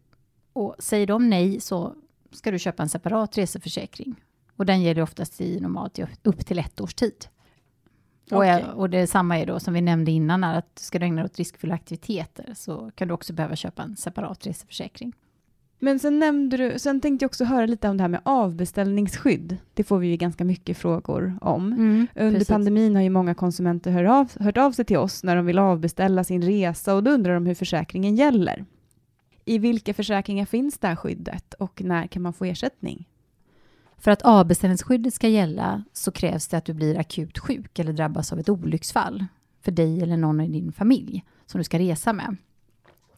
och 0.54 0.76
säger 0.80 1.08
de 1.08 1.30
nej 1.30 1.60
så 1.60 1.96
ska 2.32 2.52
du 2.52 2.60
köpa 2.60 2.84
en 2.84 2.90
separat 2.90 3.38
reseförsäkring. 3.38 4.16
Och 4.56 4.66
den 4.66 4.82
gäller 4.82 5.02
oftast 5.02 5.42
i 5.42 5.60
normalt 5.60 6.00
upp 6.24 6.46
till 6.46 6.60
ett 6.60 6.82
års 6.82 6.94
tid. 6.94 7.28
Och, 8.32 8.38
Okej. 8.38 8.50
är, 8.50 8.72
och 8.72 8.90
det 8.90 9.08
samma 9.08 9.38
är 9.38 9.46
då 9.46 9.60
som 9.60 9.74
vi 9.74 9.82
nämnde 9.82 10.12
innan, 10.12 10.44
är 10.44 10.58
att 10.58 10.80
ska 10.80 11.00
du 11.00 11.06
ägna 11.06 11.22
dig 11.22 11.26
åt 11.26 11.38
riskfulla 11.38 11.76
aktiviteter 11.76 12.54
så 12.56 12.92
kan 12.96 13.08
du 13.08 13.14
också 13.14 13.34
behöva 13.34 13.56
köpa 13.56 13.84
en 13.84 13.96
separat 13.96 14.48
reseförsäkring. 14.48 15.14
Men 15.80 16.00
sen 16.00 16.20
nämnde 16.20 16.58
du, 16.58 16.80
sen 16.80 17.02
tänkte 17.02 17.24
jag 17.24 17.30
också 17.30 17.46
höra 17.46 17.66
lite 17.66 17.90
om 17.90 17.98
det 17.98 18.04
här 18.04 18.08
med 18.10 18.22
avbeställningsskydd. 18.24 19.58
Det 19.74 19.84
får 19.84 20.00
vi 20.00 20.08
ju 20.08 20.18
ganska 20.18 20.46
mycket 20.46 20.78
frågor 20.78 21.38
om. 21.42 21.74
Under 22.16 22.32
precis. 22.32 22.48
pandemin 22.48 22.96
har 22.96 23.04
ju 23.04 23.10
många 23.10 23.34
konsumenter 23.34 23.92
hör 23.92 24.04
av, 24.04 24.32
hört 24.40 24.58
av 24.58 24.72
sig 24.72 24.86
till 24.86 24.98
oss 24.98 25.24
när 25.24 25.36
de 25.36 25.46
vill 25.46 25.60
avbeställa 25.60 26.24
sin 26.24 26.42
resa 26.42 26.96
och 26.96 27.04
då 27.04 27.12
undrar 27.12 27.34
de 27.34 27.46
hur 27.46 27.56
försäkringen 27.56 28.16
gäller. 28.16 28.66
I 29.46 29.58
vilka 29.58 29.94
försäkringar 29.94 30.46
finns 30.46 30.78
det 30.78 30.88
här 30.88 30.96
skyddet 30.96 31.54
och 31.54 31.82
när 31.82 32.08
kan 32.08 32.22
man 32.22 32.34
få 32.34 32.46
ersättning? 32.46 33.08
För 33.98 34.12
att 34.12 34.22
avbeställningsskyddet 34.22 35.14
ska 35.14 35.28
gälla 35.28 35.84
så 35.94 36.12
krävs 36.12 36.48
det 36.48 36.58
att 36.58 36.66
du 36.66 36.74
blir 36.74 37.00
akut 37.00 37.40
sjuk 37.40 37.80
eller 37.80 37.94
drabbas 37.94 38.34
av 38.34 38.40
ett 38.40 38.50
olycksfall 38.50 39.26
för 39.62 39.72
dig 39.72 40.02
eller 40.02 40.18
någon 40.18 40.42
i 40.42 40.48
din 40.48 40.72
familj 40.72 41.26
som 41.46 41.58
du 41.58 41.64
ska 41.64 41.80
resa 41.80 42.14
med. 42.14 42.38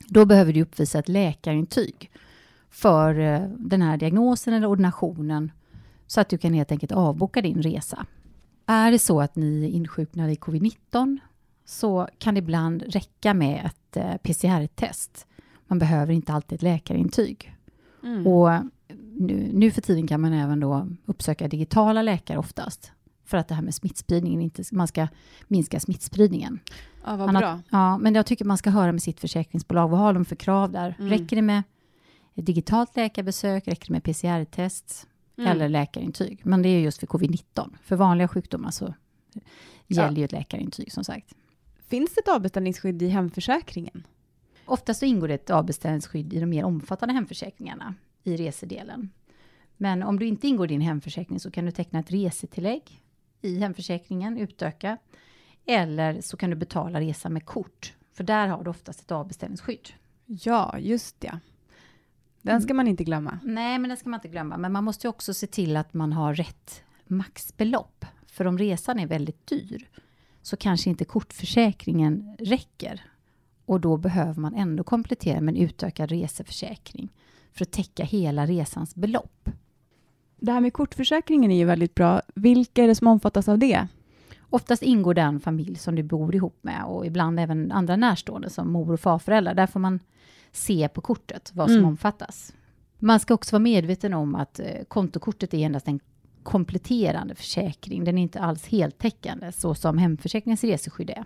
Då 0.07 0.25
behöver 0.25 0.53
du 0.53 0.61
uppvisa 0.61 0.99
ett 0.99 1.09
läkarintyg 1.09 2.11
för 2.69 3.19
eh, 3.19 3.41
den 3.57 3.81
här 3.81 3.97
diagnosen 3.97 4.53
eller 4.53 4.67
ordinationen 4.67 5.51
så 6.07 6.21
att 6.21 6.29
du 6.29 6.37
kan 6.37 6.53
helt 6.53 6.71
enkelt 6.71 6.91
avboka 6.91 7.41
din 7.41 7.61
resa. 7.61 8.05
Är 8.65 8.91
det 8.91 8.99
så 8.99 9.21
att 9.21 9.35
ni 9.35 9.65
är 9.65 9.69
insjuknade 9.69 10.31
i 10.31 10.35
covid-19 10.35 11.17
så 11.65 12.07
kan 12.17 12.33
det 12.33 12.39
ibland 12.39 12.83
räcka 12.87 13.33
med 13.33 13.65
ett 13.65 13.97
eh, 13.97 14.17
PCR-test. 14.17 15.27
Man 15.67 15.79
behöver 15.79 16.13
inte 16.13 16.33
alltid 16.33 16.55
ett 16.55 16.61
läkarintyg. 16.61 17.55
Mm. 18.03 18.27
Och 18.27 18.49
nu, 19.19 19.49
nu 19.53 19.71
för 19.71 19.81
tiden 19.81 20.07
kan 20.07 20.21
man 20.21 20.33
även 20.33 20.59
då 20.59 20.87
uppsöka 21.05 21.47
digitala 21.47 22.01
läkare 22.01 22.37
oftast. 22.37 22.91
För 23.25 23.37
att 23.37 23.47
det 23.47 23.55
här 23.55 23.61
med 23.61 23.75
smittspridningen 23.75 24.41
inte, 24.41 24.63
man 24.71 24.87
ska 24.87 25.07
minska 25.47 25.79
smittspridningen. 25.79 26.59
ja, 27.05 27.15
vad 27.15 27.29
annat- 27.29 27.41
bra. 27.41 27.61
Ja, 27.69 27.97
men 27.97 28.15
jag 28.15 28.25
tycker 28.25 28.45
man 28.45 28.57
ska 28.57 28.69
höra 28.69 28.91
med 28.91 29.01
sitt 29.01 29.19
försäkringsbolag. 29.19 29.87
Vad 29.89 29.99
har 29.99 30.13
de 30.13 30.25
för 30.25 30.35
krav 30.35 30.71
där? 30.71 30.95
Mm. 30.99 31.09
Räcker 31.09 31.35
det 31.35 31.41
med 31.41 31.63
digitalt 32.35 32.95
läkarbesök? 32.95 33.67
Räcker 33.67 33.87
det 33.87 33.93
med 33.93 34.03
PCR-test? 34.03 35.07
Mm. 35.37 35.51
Eller 35.51 35.69
läkarintyg? 35.69 36.41
Men 36.43 36.61
det 36.61 36.69
är 36.69 36.79
just 36.79 36.99
för 36.99 37.07
covid-19. 37.07 37.69
För 37.83 37.95
vanliga 37.95 38.27
sjukdomar 38.27 38.71
så 38.71 38.93
gäller 39.87 40.17
ju 40.17 40.25
ett 40.25 40.31
läkarintyg 40.31 40.91
som 40.91 41.03
sagt. 41.03 41.33
Finns 41.87 42.15
det 42.15 42.21
ett 42.21 42.27
avbeställningsskydd 42.27 43.01
i 43.01 43.07
hemförsäkringen? 43.07 44.07
Oftast 44.65 44.99
så 44.99 45.05
ingår 45.05 45.27
det 45.27 45.33
ett 45.33 45.49
avbeställningsskydd 45.49 46.33
i 46.33 46.39
de 46.39 46.45
mer 46.45 46.63
omfattande 46.63 47.13
hemförsäkringarna 47.13 47.95
i 48.23 48.35
resedelen. 48.35 49.09
Men 49.77 50.03
om 50.03 50.19
du 50.19 50.25
inte 50.25 50.47
ingår 50.47 50.65
i 50.65 50.69
din 50.69 50.81
hemförsäkring 50.81 51.39
så 51.39 51.51
kan 51.51 51.65
du 51.65 51.71
teckna 51.71 51.99
ett 51.99 52.11
resetillägg 52.11 53.01
i 53.41 53.59
hemförsäkringen, 53.59 54.37
utöka. 54.37 54.97
Eller 55.65 56.21
så 56.21 56.37
kan 56.37 56.49
du 56.49 56.55
betala 56.55 56.99
resan 56.99 57.33
med 57.33 57.45
kort, 57.45 57.93
för 58.13 58.23
där 58.23 58.47
har 58.47 58.63
du 58.63 58.69
oftast 58.69 59.01
ett 59.01 59.11
avbeställningsskydd. 59.11 59.89
Ja, 60.25 60.77
just 60.79 61.19
det. 61.19 61.39
Den 62.41 62.61
ska 62.61 62.73
man 62.73 62.87
inte 62.87 63.03
glömma. 63.03 63.39
Nej, 63.43 63.79
men 63.79 63.89
det 63.89 63.97
ska 63.97 64.09
man 64.09 64.17
inte 64.17 64.27
glömma. 64.27 64.57
Men 64.57 64.71
man 64.71 64.83
måste 64.83 65.07
också 65.07 65.33
se 65.33 65.47
till 65.47 65.77
att 65.77 65.93
man 65.93 66.13
har 66.13 66.35
rätt 66.35 66.83
maxbelopp. 67.07 68.05
För 68.27 68.45
om 68.45 68.57
resan 68.57 68.99
är 68.99 69.07
väldigt 69.07 69.47
dyr 69.47 69.89
så 70.41 70.57
kanske 70.57 70.89
inte 70.89 71.05
kortförsäkringen 71.05 72.35
räcker. 72.39 73.03
Och 73.65 73.81
då 73.81 73.97
behöver 73.97 74.41
man 74.41 74.55
ändå 74.55 74.83
komplettera 74.83 75.41
med 75.41 75.55
en 75.55 75.61
utökad 75.61 76.09
reseförsäkring 76.09 77.09
för 77.53 77.65
att 77.65 77.71
täcka 77.71 78.03
hela 78.03 78.45
resans 78.45 78.95
belopp. 78.95 79.49
Det 80.39 80.51
här 80.51 80.59
med 80.61 80.73
kortförsäkringen 80.73 81.51
är 81.51 81.57
ju 81.57 81.65
väldigt 81.65 81.95
bra. 81.95 82.21
Vilka 82.35 82.83
är 82.83 82.87
det 82.87 82.95
som 82.95 83.07
omfattas 83.07 83.47
av 83.49 83.57
det? 83.59 83.87
Oftast 84.49 84.83
ingår 84.83 85.13
den 85.13 85.39
familj 85.39 85.75
som 85.75 85.95
du 85.95 86.03
bor 86.03 86.35
ihop 86.35 86.57
med 86.61 86.83
och 86.85 87.05
ibland 87.05 87.39
även 87.39 87.71
andra 87.71 87.95
närstående 87.95 88.49
som 88.49 88.71
mor 88.71 88.93
och 88.93 88.99
farföräldrar. 88.99 89.53
Där 89.53 89.67
får 89.67 89.79
man 89.79 89.99
se 90.51 90.89
på 90.89 91.01
kortet 91.01 91.51
vad 91.53 91.67
som 91.69 91.77
Mm. 91.77 91.89
omfattas. 91.89 92.53
Man 92.99 93.19
ska 93.19 93.33
också 93.33 93.55
vara 93.55 93.59
medveten 93.63 94.13
om 94.13 94.35
att 94.35 94.59
eh, 94.59 94.65
kontokortet 94.87 95.53
är 95.53 95.57
endast 95.57 95.87
en 95.87 95.99
kompletterande 96.43 97.35
försäkring. 97.35 98.03
Den 98.03 98.17
är 98.17 98.21
inte 98.21 98.39
alls 98.39 98.67
heltäckande 98.67 99.51
så 99.51 99.75
som 99.75 99.97
hemförsäkringens 99.97 100.63
reseskydd 100.63 101.09
är. 101.09 101.25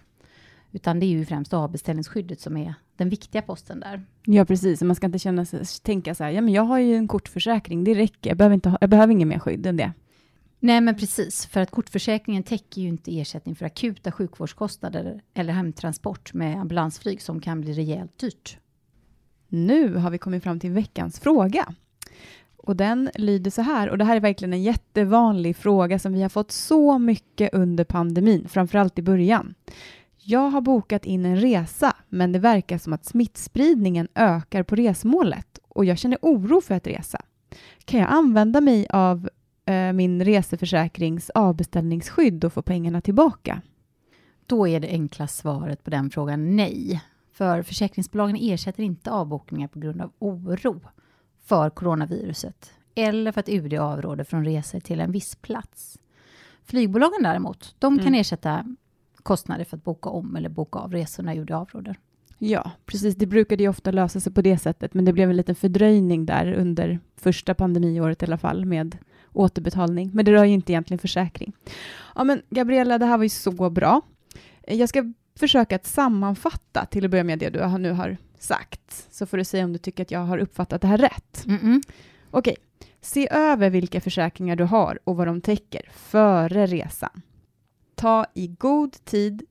Utan 0.76 1.00
det 1.00 1.06
är 1.06 1.08
ju 1.08 1.26
främst 1.26 1.54
avbeställningsskyddet 1.54 2.40
som 2.40 2.58
är 2.58 2.74
den 2.98 3.10
viktiga 3.10 3.42
posten 3.42 3.80
där. 3.80 4.04
Ja, 4.26 4.46
precis. 4.46 4.82
Man 4.82 4.96
ska 4.96 5.06
inte 5.06 5.20
känna 5.20 5.46
sig, 5.46 5.66
tänka 5.84 6.16
så 6.16 6.24
här, 6.24 6.32
ja 6.32 6.42
men 6.42 6.54
jag 6.54 6.64
har 6.64 6.80
ju 6.80 6.96
en 6.96 7.08
kortförsäkring, 7.08 7.84
det 7.84 7.94
räcker, 7.94 8.30
jag 8.30 8.38
behöver, 8.38 8.54
inte 8.54 8.70
ha, 8.70 8.78
jag 8.82 8.90
behöver 8.90 9.14
inget 9.14 9.28
mer 9.28 9.40
skydd 9.40 9.66
än 9.66 9.78
det. 9.78 9.94
Nej, 10.60 10.82
men 10.82 10.96
precis. 10.96 11.46
För 11.46 11.62
att 11.62 11.72
kortförsäkringen 11.72 12.44
täcker 12.44 12.82
ju 12.82 12.88
inte 12.88 13.20
ersättning 13.20 13.56
för 13.56 13.66
akuta 13.66 14.12
sjukvårdskostnader 14.12 15.22
eller 15.34 15.54
hemtransport 15.54 16.34
med 16.34 16.62
ambulansflyg 16.62 17.22
som 17.22 17.42
kan 17.42 17.62
bli 17.62 17.74
rejält 17.74 18.18
dyrt. 18.18 18.58
Nu 19.48 19.96
har 19.96 20.12
vi 20.12 20.18
kommit 20.18 20.44
fram 20.44 20.60
till 20.60 20.72
veckans 20.72 21.20
fråga. 21.20 21.74
Och 22.58 22.76
den 22.76 23.10
lyder 23.16 23.52
så 23.52 23.62
här, 23.62 23.90
och 23.90 23.98
det 23.98 24.06
här 24.06 24.16
är 24.16 24.20
verkligen 24.20 24.54
en 24.54 24.64
jättevanlig 24.64 25.56
fråga 25.56 26.00
som 26.00 26.14
vi 26.14 26.22
har 26.22 26.30
fått 26.30 26.52
så 26.52 27.00
mycket 27.00 27.54
under 27.54 27.84
pandemin, 27.84 28.48
framförallt 28.48 29.00
i 29.00 29.02
början. 29.02 29.54
Jag 30.26 30.50
har 30.50 30.62
bokat 30.62 31.06
in 31.06 31.26
en 31.26 31.38
resa, 31.38 31.96
men 32.10 32.32
det 32.32 32.40
verkar 32.40 32.78
som 32.78 32.94
att 32.94 33.06
smittspridningen 33.06 34.08
ökar 34.16 34.64
på 34.64 34.76
resmålet 34.76 35.60
och 35.68 35.86
jag 35.86 35.98
känner 35.98 36.18
oro 36.22 36.62
för 36.62 36.76
att 36.76 36.88
resa. 36.88 37.22
Kan 37.86 38.00
jag 38.00 38.10
använda 38.12 38.62
mig 38.62 38.88
av 38.90 39.30
eh, 39.66 39.94
min 39.94 40.26
reseförsäkrings 40.26 41.30
avbeställningsskydd 41.30 42.46
och 42.46 42.54
få 42.54 42.62
pengarna 42.62 43.02
tillbaka? 43.02 43.62
Då 44.46 44.68
är 44.68 44.80
det 44.80 44.88
enkla 44.88 45.28
svaret 45.28 45.84
på 45.84 45.90
den 45.90 46.10
frågan 46.10 46.56
nej. 46.56 47.02
För 47.34 47.62
försäkringsbolagen 47.62 48.38
ersätter 48.40 48.84
inte 48.84 49.12
avbokningar 49.12 49.68
på 49.68 49.80
grund 49.80 50.02
av 50.02 50.12
oro 50.20 50.82
för 51.44 51.70
coronaviruset 51.70 52.74
eller 52.96 53.32
för 53.32 53.40
att 53.40 53.50
UD 53.50 53.74
avråder 53.74 54.24
från 54.24 54.46
resor 54.46 54.80
till 54.80 55.00
en 55.00 55.12
viss 55.12 55.36
plats. 55.36 56.00
Flygbolagen 56.66 57.24
däremot, 57.24 57.76
de 57.80 57.98
kan 57.98 58.08
mm. 58.08 58.20
ersätta 58.20 58.76
kostnader 59.24 59.66
för 59.66 59.78
att 59.78 59.84
boka 59.84 60.10
om 60.10 60.36
eller 60.36 60.50
boka 60.50 60.80
av 60.80 60.92
resor 60.92 61.24
när 61.24 61.36
UD 61.36 61.52
avråder. 61.52 62.00
Ja, 62.38 62.72
precis. 62.86 63.16
Det 63.16 63.26
brukade 63.26 63.64
ju 63.64 63.70
ofta 63.70 63.92
lösa 63.92 64.20
sig 64.20 64.34
på 64.34 64.42
det 64.42 64.58
sättet, 64.58 64.94
men 64.94 65.06
det 65.06 65.14
blev 65.14 65.30
en 65.30 65.38
liten 65.38 65.56
fördröjning 65.56 66.26
där 66.26 66.54
under 66.54 67.00
första 67.18 67.54
pandemiåret 67.54 68.24
i 68.24 68.26
alla 68.26 68.38
fall 68.38 68.66
med 68.66 68.98
återbetalning. 69.34 70.12
Men 70.14 70.26
det 70.26 70.32
rör 70.32 70.44
ju 70.44 70.54
inte 70.54 70.72
egentligen 70.72 71.00
försäkring. 71.00 71.54
Ja, 72.16 72.24
men 72.24 72.42
Gabriella, 72.50 72.98
det 72.98 73.06
här 73.06 73.18
var 73.18 73.24
ju 73.24 73.30
så 73.30 73.70
bra. 73.70 74.02
Jag 74.68 74.90
ska 74.90 75.14
försöka 75.36 75.76
att 75.76 75.86
sammanfatta 75.86 76.86
till 76.86 77.06
att 77.06 77.12
börja 77.12 77.24
med 77.24 77.40
det 77.40 77.50
du 77.50 77.78
nu 77.78 77.92
har 77.92 78.18
sagt, 78.40 79.08
så 79.12 79.26
får 79.26 79.38
du 79.38 79.44
säga 79.44 79.66
om 79.66 79.74
du 79.74 79.80
tycker 79.80 80.04
att 80.04 80.12
jag 80.12 80.20
har 80.20 80.38
uppfattat 80.38 80.82
det 80.82 80.88
här 80.88 80.98
rätt. 80.98 81.46
Mm 81.46 81.60
-mm. 81.60 81.94
Okej, 82.32 82.56
se 83.02 83.28
över 83.32 83.70
vilka 83.70 84.02
försäkringar 84.02 84.56
du 84.56 84.64
har 84.64 85.00
och 85.04 85.16
vad 85.16 85.28
de 85.28 85.42
täcker 85.42 85.82
före 85.92 86.66
resan. 86.66 87.22
Ta 88.04 88.26
i 88.34 88.48
god 88.48 89.06
tid 89.06 89.44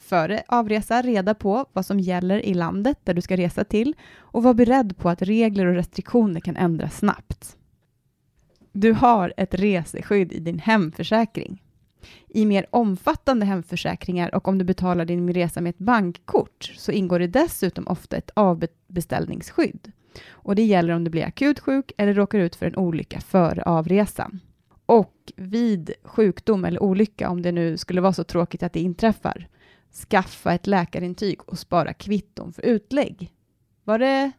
före 0.00 0.42
avresa 0.48 1.02
reda 1.02 1.34
på 1.34 1.66
vad 1.72 1.86
som 1.86 2.00
gäller 2.00 2.46
i 2.46 2.54
landet 2.54 2.98
där 3.04 3.14
du 3.14 3.20
ska 3.20 3.36
resa 3.36 3.64
till 3.64 3.94
och 4.16 4.42
var 4.42 4.54
beredd 4.54 4.96
på 4.96 5.08
att 5.08 5.22
regler 5.22 5.66
och 5.66 5.74
restriktioner 5.74 6.40
kan 6.40 6.56
ändras 6.56 6.98
snabbt. 6.98 7.56
Du 8.72 8.92
har 8.92 9.32
ett 9.36 9.54
reseskydd 9.54 10.32
i 10.32 10.38
din 10.38 10.58
hemförsäkring. 10.58 11.62
I 12.28 12.46
mer 12.46 12.66
omfattande 12.70 13.46
hemförsäkringar 13.46 14.34
och 14.34 14.48
om 14.48 14.58
du 14.58 14.64
betalar 14.64 15.04
din 15.04 15.32
resa 15.32 15.60
med 15.60 15.70
ett 15.70 15.78
bankkort 15.78 16.72
så 16.76 16.92
ingår 16.92 17.18
det 17.18 17.26
dessutom 17.26 17.88
ofta 17.88 18.16
ett 18.16 18.30
avbeställningsskydd. 18.34 19.92
Och 20.28 20.54
det 20.54 20.62
gäller 20.62 20.94
om 20.94 21.04
du 21.04 21.10
blir 21.10 21.24
akut 21.24 21.60
sjuk 21.60 21.92
eller 21.98 22.14
råkar 22.14 22.38
ut 22.38 22.56
för 22.56 22.66
en 22.66 22.76
olycka 22.76 23.20
före 23.20 23.62
avresan. 23.62 24.40
Och 24.90 25.32
vid 25.36 25.92
sjukdom 26.04 26.64
eller 26.64 26.82
olycka, 26.82 27.30
om 27.30 27.42
det 27.42 27.52
nu 27.52 27.76
skulle 27.76 28.00
vara 28.00 28.12
så 28.12 28.24
tråkigt 28.24 28.62
att 28.62 28.72
det 28.72 28.80
inträffar, 28.80 29.48
skaffa 30.10 30.54
ett 30.54 30.66
läkarintyg 30.66 31.40
och 31.46 31.58
spara 31.58 31.92
kvitton 31.92 32.52
för 32.52 32.62
utlägg. 32.62 33.32
Var 33.84 33.98
det, 33.98 34.32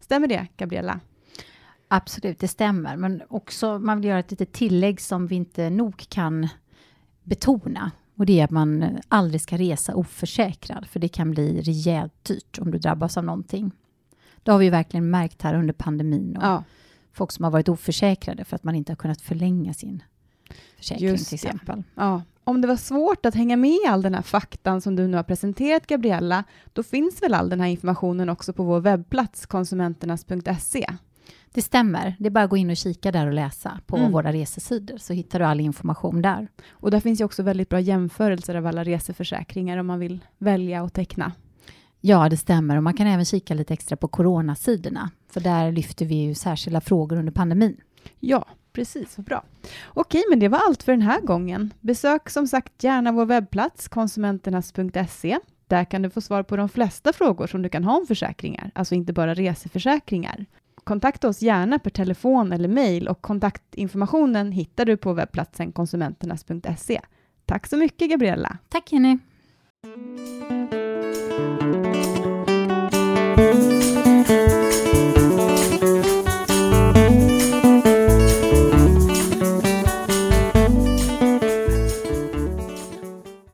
stämmer 0.00 0.28
det, 0.28 0.46
Gabriella? 0.56 1.00
Absolut, 1.88 2.38
det 2.38 2.48
stämmer. 2.48 2.96
Men 2.96 3.22
också, 3.28 3.78
man 3.78 4.00
vill 4.00 4.08
göra 4.08 4.18
ett 4.18 4.30
litet 4.30 4.52
tillägg 4.52 5.00
som 5.00 5.26
vi 5.26 5.34
inte 5.34 5.70
nog 5.70 6.04
kan 6.08 6.48
betona. 7.22 7.90
Och 8.16 8.26
det 8.26 8.40
är 8.40 8.44
att 8.44 8.50
man 8.50 8.98
aldrig 9.08 9.40
ska 9.40 9.58
resa 9.58 9.94
oförsäkrad, 9.94 10.86
för 10.86 11.00
det 11.00 11.08
kan 11.08 11.30
bli 11.30 11.60
rejält 11.60 12.24
dyrt 12.24 12.58
om 12.58 12.70
du 12.70 12.78
drabbas 12.78 13.16
av 13.16 13.24
någonting. 13.24 13.70
Det 14.42 14.50
har 14.50 14.58
vi 14.58 14.70
verkligen 14.70 15.10
märkt 15.10 15.42
här 15.42 15.54
under 15.54 15.74
pandemin. 15.74 16.36
Och 16.36 16.42
ja. 16.42 16.64
Folk 17.12 17.32
som 17.32 17.44
har 17.44 17.50
varit 17.50 17.68
oförsäkrade 17.68 18.44
för 18.44 18.56
att 18.56 18.64
man 18.64 18.74
inte 18.74 18.92
har 18.92 18.96
kunnat 18.96 19.20
förlänga 19.20 19.74
sin 19.74 20.02
försäkring 20.76 21.08
Just 21.08 21.28
till 21.28 21.34
exempel. 21.34 21.82
Ja. 21.94 22.22
Om 22.44 22.60
det 22.60 22.68
var 22.68 22.76
svårt 22.76 23.26
att 23.26 23.34
hänga 23.34 23.56
med 23.56 23.70
i 23.70 23.86
all 23.88 24.02
den 24.02 24.14
här 24.14 24.22
faktan 24.22 24.80
som 24.80 24.96
du 24.96 25.08
nu 25.08 25.16
har 25.16 25.24
presenterat, 25.24 25.86
Gabriella, 25.86 26.44
då 26.72 26.82
finns 26.82 27.22
väl 27.22 27.34
all 27.34 27.48
den 27.48 27.60
här 27.60 27.68
informationen 27.68 28.28
också 28.28 28.52
på 28.52 28.62
vår 28.64 28.80
webbplats 28.80 29.46
konsumenternas.se? 29.46 30.86
Det 31.52 31.62
stämmer. 31.62 32.16
Det 32.18 32.26
är 32.26 32.30
bara 32.30 32.44
att 32.44 32.50
gå 32.50 32.56
in 32.56 32.70
och 32.70 32.76
kika 32.76 33.12
där 33.12 33.26
och 33.26 33.32
läsa 33.32 33.80
på 33.86 33.96
mm. 33.96 34.12
våra 34.12 34.32
resesidor, 34.32 34.96
så 34.98 35.12
hittar 35.12 35.38
du 35.38 35.44
all 35.44 35.60
information 35.60 36.22
där. 36.22 36.48
Och 36.70 36.90
där 36.90 37.00
finns 37.00 37.20
ju 37.20 37.24
också 37.24 37.42
väldigt 37.42 37.68
bra 37.68 37.80
jämförelser 37.80 38.54
av 38.54 38.66
alla 38.66 38.84
reseförsäkringar 38.84 39.78
om 39.78 39.86
man 39.86 39.98
vill 39.98 40.24
välja 40.38 40.82
och 40.82 40.92
teckna. 40.92 41.32
Ja, 42.00 42.28
det 42.28 42.36
stämmer. 42.36 42.76
Och 42.76 42.82
man 42.82 42.94
kan 42.94 43.06
även 43.06 43.24
kika 43.24 43.54
lite 43.54 43.74
extra 43.74 43.96
på 43.96 44.08
coronasidorna, 44.08 45.10
för 45.30 45.40
där 45.40 45.72
lyfter 45.72 46.06
vi 46.06 46.14
ju 46.14 46.34
särskilda 46.34 46.80
frågor 46.80 47.16
under 47.16 47.32
pandemin. 47.32 47.76
Ja, 48.20 48.44
precis. 48.72 49.18
Vad 49.18 49.26
bra. 49.26 49.44
Okej, 49.86 50.22
men 50.30 50.38
det 50.38 50.48
var 50.48 50.58
allt 50.68 50.82
för 50.82 50.92
den 50.92 51.02
här 51.02 51.20
gången. 51.20 51.74
Besök 51.80 52.30
som 52.30 52.46
sagt 52.46 52.84
gärna 52.84 53.12
vår 53.12 53.26
webbplats 53.26 53.88
konsumenternas.se. 53.88 55.38
Där 55.66 55.84
kan 55.84 56.02
du 56.02 56.10
få 56.10 56.20
svar 56.20 56.42
på 56.42 56.56
de 56.56 56.68
flesta 56.68 57.12
frågor 57.12 57.46
som 57.46 57.62
du 57.62 57.68
kan 57.68 57.84
ha 57.84 57.98
om 57.98 58.06
försäkringar, 58.06 58.70
alltså 58.74 58.94
inte 58.94 59.12
bara 59.12 59.34
reseförsäkringar. 59.34 60.46
Kontakta 60.84 61.28
oss 61.28 61.42
gärna 61.42 61.78
per 61.78 61.90
telefon 61.90 62.52
eller 62.52 62.68
mejl 62.68 63.08
och 63.08 63.22
kontaktinformationen 63.22 64.52
hittar 64.52 64.84
du 64.84 64.96
på 64.96 65.12
webbplatsen 65.12 65.72
konsumenternas.se. 65.72 67.00
Tack 67.46 67.66
så 67.66 67.76
mycket 67.76 68.10
Gabriella. 68.10 68.58
Tack 68.68 68.92
Jenny. 68.92 69.18